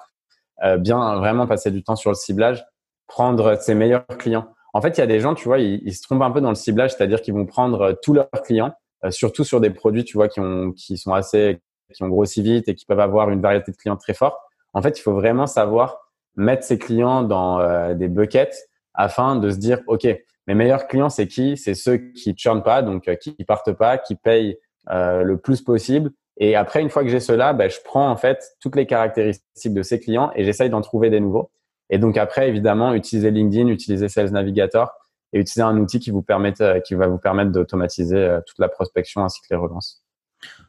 [0.63, 2.65] Euh, bien vraiment passer du temps sur le ciblage,
[3.05, 4.47] prendre ses meilleurs clients.
[4.73, 6.49] En fait, il y a des gens, tu vois, ils, se trompent un peu dans
[6.49, 8.73] le ciblage, c'est-à-dire qu'ils vont prendre euh, tous leurs clients,
[9.11, 11.61] surtout sur des produits, tu vois, qui ont, qui sont assez,
[11.93, 14.39] qui ont grossi vite et qui peuvent avoir une variété de clients très forte.
[14.73, 15.99] En fait, il faut vraiment savoir
[16.35, 18.55] mettre ses clients dans des buckets
[18.95, 20.07] afin de se dire, OK,
[20.47, 21.57] mes meilleurs clients, c'est qui?
[21.57, 24.57] C'est ceux qui churnent pas, donc qui partent pas, qui payent
[24.91, 26.11] euh, le plus possible.
[26.37, 29.73] Et après, une fois que j'ai cela, ben, je prends en fait toutes les caractéristiques
[29.73, 31.49] de ces clients et j'essaye d'en trouver des nouveaux.
[31.89, 34.91] Et donc après, évidemment, utiliser LinkedIn, utiliser Sales Navigator
[35.33, 38.59] et utiliser un outil qui vous permette, euh, qui va vous permettre d'automatiser euh, toute
[38.59, 40.03] la prospection ainsi que les relances.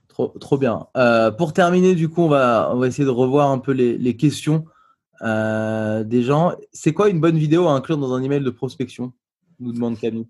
[0.09, 0.87] Trop, trop bien.
[0.97, 3.97] Euh, pour terminer, du coup, on va, on va essayer de revoir un peu les,
[3.99, 4.65] les questions
[5.23, 6.53] euh, des gens.
[6.73, 9.13] C'est quoi une bonne vidéo à inclure dans un email de prospection?
[9.61, 10.27] Nous demande Camille.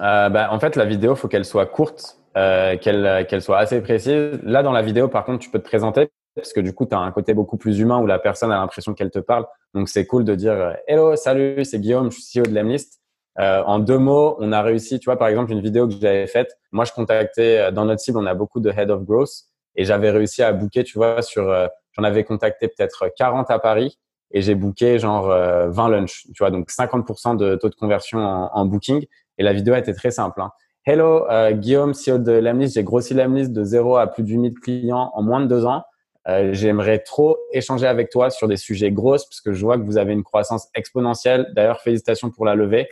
[0.00, 3.80] Euh, bah, en fait, la vidéo, faut qu'elle soit courte euh, qu'elle qu'elle soit assez
[3.82, 4.38] précise.
[4.42, 6.08] Là, dans la vidéo, par contre, tu peux te présenter
[6.38, 8.56] parce que du coup, tu as un côté beaucoup plus humain où la personne a
[8.56, 9.46] l'impression qu'elle te parle.
[9.74, 13.00] Donc, c'est cool de dire euh, Hello, salut, c'est Guillaume, je suis CEO de Lemlist.
[13.38, 16.26] Euh, en deux mots, on a réussi, tu vois, par exemple, une vidéo que j'avais
[16.26, 16.56] faite.
[16.72, 19.30] Moi, je contactais, euh, dans notre cible, on a beaucoup de Head of Growth
[19.76, 21.44] et j'avais réussi à booker, tu vois, sur,
[21.92, 23.98] j'en avais contacté peut-être 40 à Paris
[24.32, 28.50] et j'ai booké genre 20 lunchs, tu vois, donc 50% de taux de conversion en,
[28.52, 29.06] en, booking.
[29.38, 30.40] Et la vidéo était très simple.
[30.40, 30.50] Hein.
[30.90, 32.76] Hello, euh, Guillaume, CEO de Lemlist.
[32.76, 35.82] J'ai grossi Lemlist de 0 à plus de 8000 clients en moins de deux ans.
[36.28, 39.82] Euh, J'aimerais trop échanger avec toi sur des sujets grosses parce que je vois que
[39.82, 41.52] vous avez une croissance exponentielle.
[41.54, 42.88] D'ailleurs, félicitations pour la levée.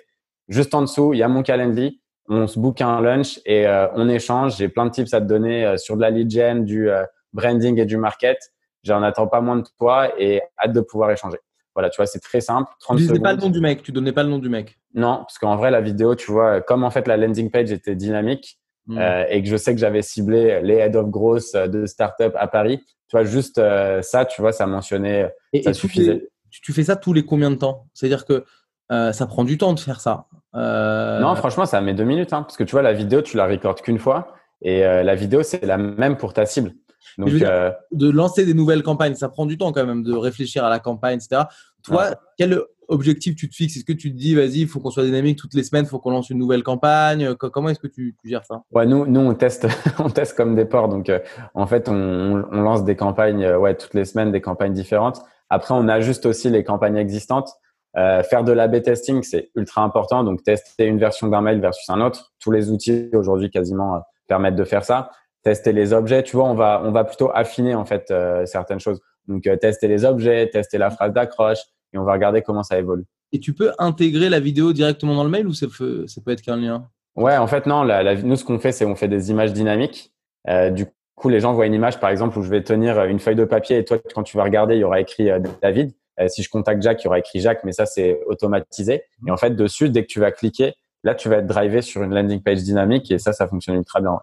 [0.48, 1.98] Juste en dessous, il y a mon calendrier.
[2.28, 4.58] On se book un lunch et euh, on échange.
[4.58, 6.90] J'ai plein de tips à te donner sur de la lead gen, du
[7.32, 8.36] branding et du market.
[8.82, 11.38] J'en attends pas moins de toi et hâte de pouvoir échanger.
[11.76, 12.72] Voilà, tu vois, c'est très simple.
[12.88, 13.82] tu disais pas le nom du mec.
[13.82, 14.78] Tu donnais pas le nom du mec.
[14.94, 17.94] Non, parce qu'en vrai, la vidéo, tu vois, comme en fait la landing page était
[17.94, 18.96] dynamique hmm.
[18.96, 22.32] euh, et que je sais que j'avais ciblé les head of growth euh, de startup
[22.34, 26.26] à Paris, tu vois, juste euh, ça, tu vois, ça mentionnait, et, ça suffisait.
[26.50, 27.88] Tu fais, ça tous les combien de temps?
[27.92, 28.46] C'est-à-dire que
[28.88, 32.56] ça prend du temps de faire ça Non, franchement, ça met deux minutes, hein, parce
[32.56, 35.76] que tu vois, la vidéo, tu la recordes qu'une fois et la vidéo, c'est la
[35.76, 36.72] même pour ta cible.
[37.18, 40.70] Donc, de lancer des nouvelles campagnes, ça prend du temps quand même de réfléchir à
[40.70, 41.42] la campagne, etc.
[41.82, 43.76] Toi, quel objectif tu te fixes?
[43.76, 45.88] Est-ce que tu te dis, vas-y, il faut qu'on soit dynamique toutes les semaines, il
[45.88, 47.34] faut qu'on lance une nouvelle campagne?
[47.34, 48.62] Comment est-ce que tu, gères ça?
[48.72, 49.66] Ouais, nous, nous, on teste,
[49.98, 50.88] on teste comme des porcs.
[50.88, 51.18] Donc, euh,
[51.54, 55.22] en fait, on, on, lance des campagnes euh, ouais, toutes les semaines, des campagnes différentes.
[55.50, 57.50] Après, on ajuste aussi les campagnes existantes.
[57.96, 60.22] Euh, faire de l'A-B testing, c'est ultra important.
[60.22, 62.32] Donc, tester une version d'un mail versus un autre.
[62.38, 65.10] Tous les outils aujourd'hui quasiment permettent de faire ça.
[65.46, 68.12] Tester les objets, tu vois, on va, on va plutôt affiner en fait
[68.46, 69.00] certaines choses.
[69.28, 71.60] Donc, tester les objets, tester la phrase d'accroche,
[71.92, 73.04] et on va regarder comment ça évolue.
[73.30, 76.32] Et tu peux intégrer la vidéo directement dans le mail ou ça peut, ça peut
[76.32, 76.88] être qu'un lien?
[77.14, 77.84] Ouais, en fait, non.
[77.84, 80.12] La, nous, ce qu'on fait, c'est on fait des images dynamiques.
[80.48, 83.20] Euh, du coup, les gens voient une image, par exemple, où je vais tenir une
[83.20, 85.92] feuille de papier et toi, quand tu vas regarder, il y aura écrit euh, David.
[86.20, 89.04] Euh, si je contacte Jacques, il y aura écrit Jacques, mais ça, c'est automatisé.
[89.26, 90.74] Et en fait, dessus, dès que tu vas cliquer,
[91.04, 94.00] là, tu vas être drivé sur une landing page dynamique et ça, ça fonctionne ultra
[94.00, 94.18] bien.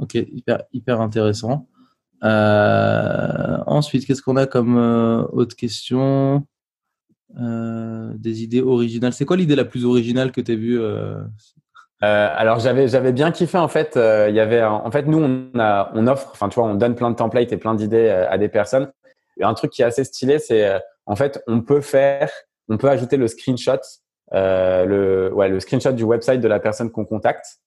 [0.00, 0.14] Ok,
[0.72, 1.68] hyper, intéressant.
[2.22, 4.76] ensuite, qu'est-ce qu'on a comme
[5.32, 6.46] autre question?
[7.38, 9.12] Euh, des idées originales.
[9.12, 11.14] C'est quoi l'idée la plus originale que tu as vue euh?
[12.02, 13.92] euh, alors j'avais j'avais bien kiffé en fait.
[13.96, 16.96] Il y avait en fait nous on a on offre, enfin tu vois, on donne
[16.96, 18.90] plein de templates et plein d'idées à des personnes.
[19.38, 22.30] Et un truc qui est assez stylé, c'est en fait on peut faire,
[22.68, 23.80] on peut ajouter le screenshot,
[24.32, 27.60] le ouais le screenshot du website de la personne qu'on contacte.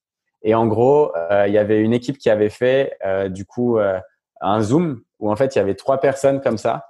[0.43, 1.11] Et en gros,
[1.47, 2.97] il y avait une équipe qui avait fait
[3.29, 3.79] du coup
[4.41, 6.85] un zoom où en fait il y avait trois personnes comme ça.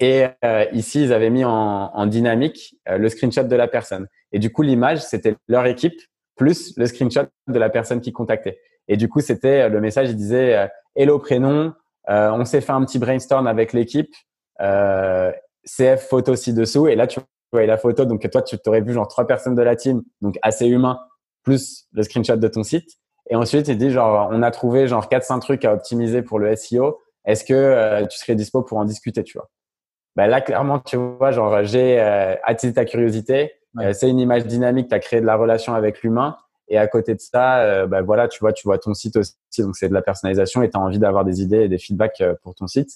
[0.00, 4.08] Et euh, ici, ils avaient mis en, en dynamique euh, le screenshot de la personne.
[4.32, 6.00] Et du coup, l'image, c'était leur équipe
[6.36, 8.58] plus le screenshot de la personne qui contactait.
[8.88, 11.72] Et du coup, c'était euh, le message, il disait Hello prénom,
[12.08, 14.12] on s'est fait un petit brainstorm avec l'équipe,
[14.58, 16.88] CF photo ci-dessous.
[16.88, 17.20] Et là, tu
[17.52, 18.04] voyais la photo.
[18.04, 20.98] Donc, toi, tu t'aurais vu genre trois personnes de la team, donc assez humain,
[21.44, 22.90] plus le screenshot de ton site.
[23.30, 26.54] Et ensuite, il dit genre, on a trouvé genre 4-5 trucs à optimiser pour le
[26.56, 26.98] SEO.
[27.24, 29.48] Est-ce que tu serais dispo pour en discuter, tu vois?
[30.16, 33.52] Bah là, clairement, tu vois, genre, j'ai euh, attisé ta curiosité.
[33.80, 36.36] Euh, c'est une image dynamique, tu as créé de la relation avec l'humain.
[36.68, 39.34] Et à côté de ça, euh, bah, voilà, tu vois, tu vois ton site aussi.
[39.58, 42.22] Donc, c'est de la personnalisation et tu as envie d'avoir des idées et des feedbacks
[42.42, 42.90] pour ton site.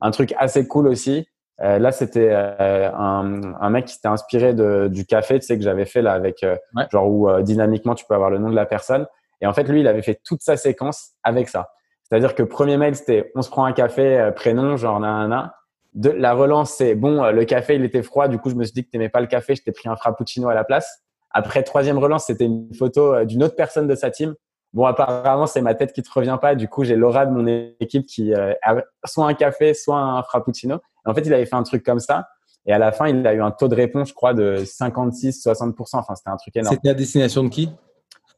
[0.00, 1.28] Un truc assez cool aussi.
[1.58, 5.86] Là, c'était un, un, mec qui s'était inspiré de, du café, tu sais, que j'avais
[5.86, 6.46] fait là avec,
[6.92, 9.06] genre, où dynamiquement, tu peux avoir le nom de la personne.
[9.40, 11.70] Et en fait, lui, il avait fait toute sa séquence avec ça.
[12.04, 15.54] C'est-à-dire que premier mail, c'était on se prend un café, prénom, genre, nanana
[15.94, 18.28] de, la relance, c'est bon, euh, le café, il était froid.
[18.28, 19.54] Du coup, je me suis dit que tu n'aimais pas le café.
[19.54, 21.02] Je t'ai pris un frappuccino à la place.
[21.30, 24.34] Après, troisième relance, c'était une photo euh, d'une autre personne de sa team.
[24.72, 26.54] Bon, apparemment, c'est ma tête qui te revient pas.
[26.54, 27.46] Du coup, j'ai l'aura de mon
[27.80, 30.78] équipe qui euh, a soit un café, soit un frappuccino.
[31.08, 32.28] En fait, il avait fait un truc comme ça.
[32.66, 35.46] Et à la fin, il a eu un taux de réponse, je crois, de 56,
[35.46, 35.72] 60%.
[35.94, 36.74] Enfin, c'était un truc énorme.
[36.74, 37.70] C'était à destination de qui?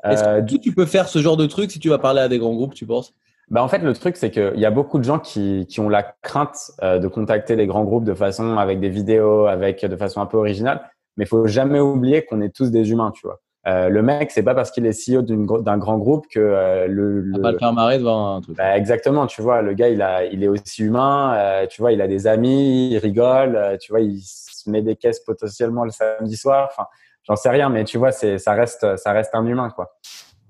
[0.04, 2.38] Est-ce que tu peux faire ce genre de truc si tu vas parler à des
[2.38, 3.14] grands groupes, tu penses?
[3.50, 5.88] Bah en fait, le truc, c'est qu'il y a beaucoup de gens qui, qui ont
[5.88, 9.96] la crainte euh, de contacter les grands groupes de façon avec des vidéos, avec de
[9.96, 10.88] façon un peu originale.
[11.16, 13.40] Mais il faut jamais oublier qu'on est tous des humains, tu vois.
[13.66, 17.20] Euh, le mec, c'est pas parce qu'il est CEO d'un grand groupe que euh, le,
[17.20, 17.40] le...
[17.42, 18.56] va le faire marrer devant un truc.
[18.56, 21.34] Bah, exactement, tu vois, le gars, il a, il est aussi humain.
[21.36, 23.76] Euh, tu vois, il a des amis, il rigole.
[23.80, 26.68] Tu vois, il se met des caisses potentiellement le samedi soir.
[26.70, 26.86] Enfin,
[27.24, 29.98] j'en sais rien, mais tu vois, c'est, ça reste, ça reste un humain, quoi.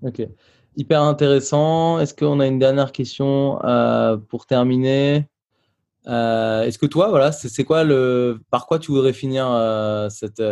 [0.02, 0.22] Ok.
[0.76, 1.98] Hyper intéressant.
[1.98, 3.58] Est-ce qu'on a une dernière question
[4.28, 5.26] pour terminer?
[6.06, 9.46] Est-ce que toi, voilà, c'est quoi le, par quoi tu voudrais finir
[10.10, 10.42] cette,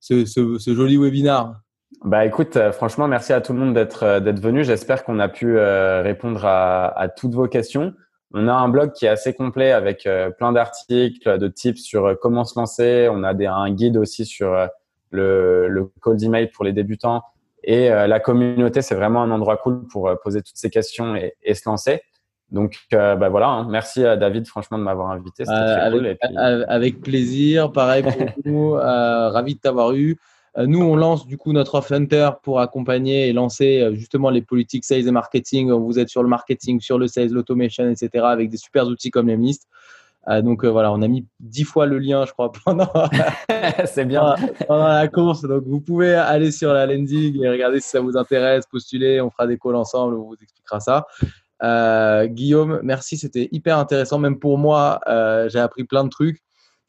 [0.00, 1.60] ce, ce, joli webinar?
[2.04, 4.64] Bah écoute, franchement, merci à tout le monde d'être d'être venu.
[4.64, 7.94] J'espère qu'on a pu répondre à, à, toutes vos questions.
[8.32, 12.44] On a un blog qui est assez complet avec plein d'articles, de tips sur comment
[12.44, 13.08] se lancer.
[13.10, 14.68] On a des, un guide aussi sur
[15.10, 17.22] le, le cold email pour les débutants.
[17.62, 21.14] Et euh, la communauté, c'est vraiment un endroit cool pour euh, poser toutes ces questions
[21.14, 22.02] et, et se lancer.
[22.50, 23.68] Donc, euh, bah voilà, hein.
[23.68, 25.44] merci à David, franchement, de m'avoir invité.
[25.44, 26.16] Très avec, cool.
[26.20, 26.36] Puis...
[26.36, 28.12] avec plaisir, pareil pour
[28.44, 30.18] nous, ravi de t'avoir eu.
[30.56, 34.84] Nous, on lance du coup notre Off Hunter pour accompagner et lancer justement les politiques
[34.84, 35.70] sales et marketing.
[35.70, 38.24] Vous êtes sur le marketing, sur le sales, l'automation, etc.
[38.24, 39.68] avec des super outils comme Lemlist.
[40.28, 42.90] Euh, donc euh, voilà, on a mis dix fois le lien, je crois, pendant,
[43.86, 44.34] c'est bien.
[44.66, 45.42] pendant la course.
[45.42, 49.20] Donc vous pouvez aller sur la landing et regarder si ça vous intéresse, postuler.
[49.20, 51.06] On fera des calls ensemble, on vous expliquera ça.
[51.62, 54.18] Euh, Guillaume, merci, c'était hyper intéressant.
[54.18, 55.00] Même pour moi,
[55.48, 56.42] j'ai appris plein de trucs.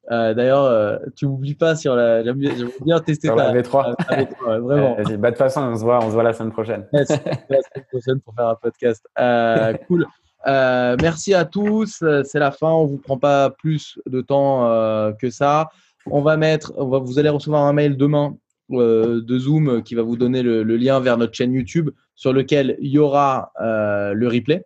[0.10, 2.24] D'ailleurs, tu n'oublies pas sur la.
[2.24, 2.40] J'aime
[2.84, 3.96] bien, tester sur la V3.
[4.62, 4.96] vraiment.
[4.96, 6.86] bah, de toute façon, on se voit, on se voit la semaine prochaine.
[6.92, 9.06] la semaine prochaine pour faire un podcast.
[9.88, 10.06] cool.
[10.48, 12.04] Euh, merci à tous.
[12.24, 12.70] C'est la fin.
[12.70, 15.70] On vous prend pas plus de temps euh, que ça.
[16.08, 18.36] On va mettre, on va, vous allez recevoir un mail demain
[18.72, 22.34] euh, de Zoom qui va vous donner le, le, lien vers notre chaîne YouTube sur
[22.34, 24.64] lequel il y aura le replay.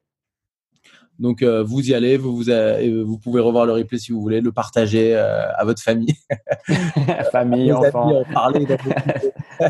[1.20, 4.22] Donc, euh, vous y allez, vous, vous, euh, vous, pouvez revoir le replay si vous
[4.22, 6.16] voulez, le partager euh, à votre famille.
[7.32, 8.22] famille, enfants.
[8.22, 8.66] En parler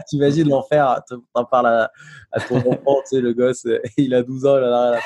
[0.10, 1.92] tu imagines l'enfer, tu en parles à,
[2.32, 3.68] à, ton enfant, tu sais, le gosse,
[3.98, 4.98] il a 12 ans, il a euh,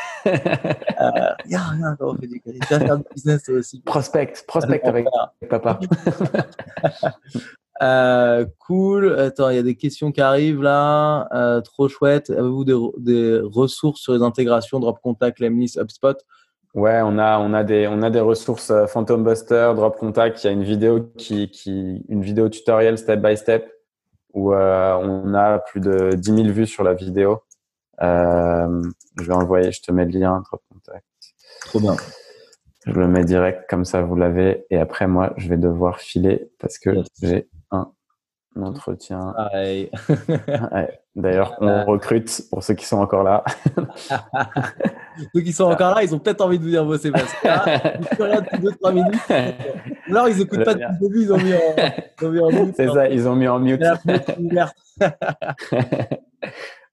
[1.46, 3.82] Regarde, regarde comment on fait du Tu vas faire du business aussi.
[3.82, 5.08] Prospect, prospect avec
[5.50, 5.80] papa.
[7.82, 9.18] Euh, cool.
[9.20, 11.28] Attends, il y a des questions qui arrivent là.
[11.34, 12.30] Euh, trop chouette.
[12.30, 16.18] Avez-vous des, des, ressources sur les intégrations Drop Contact, Lemlist, HubSpot?
[16.76, 20.44] Ouais, on a, on a des, on a des ressources euh, Phantom Buster, Drop Contact.
[20.44, 23.72] Il y a une vidéo qui, qui, une vidéo tutoriel step by step
[24.34, 27.42] où euh, on a plus de 10 000 vues sur la vidéo.
[28.02, 31.06] Je vais envoyer, je te mets le lien, Drop Contact.
[31.62, 31.96] Trop bien.
[32.86, 34.66] Je le mets direct, comme ça vous l'avez.
[34.70, 37.50] Et après, moi, je vais devoir filer parce que j'ai
[38.56, 39.34] un entretien.
[39.54, 39.90] ouais.
[41.16, 43.44] D'ailleurs, on recrute pour ceux qui sont encore là.
[45.36, 47.64] ceux qui sont encore là, ils ont peut-être envie de venir bosser parce que là,
[48.18, 49.20] ils rien depuis 2-3 minutes.
[50.10, 51.38] Alors, ils n'écoutent pas depuis le début, ils ont
[52.32, 52.76] mis en, en mute.
[52.76, 53.84] C'est ça, ils ont mis en mute.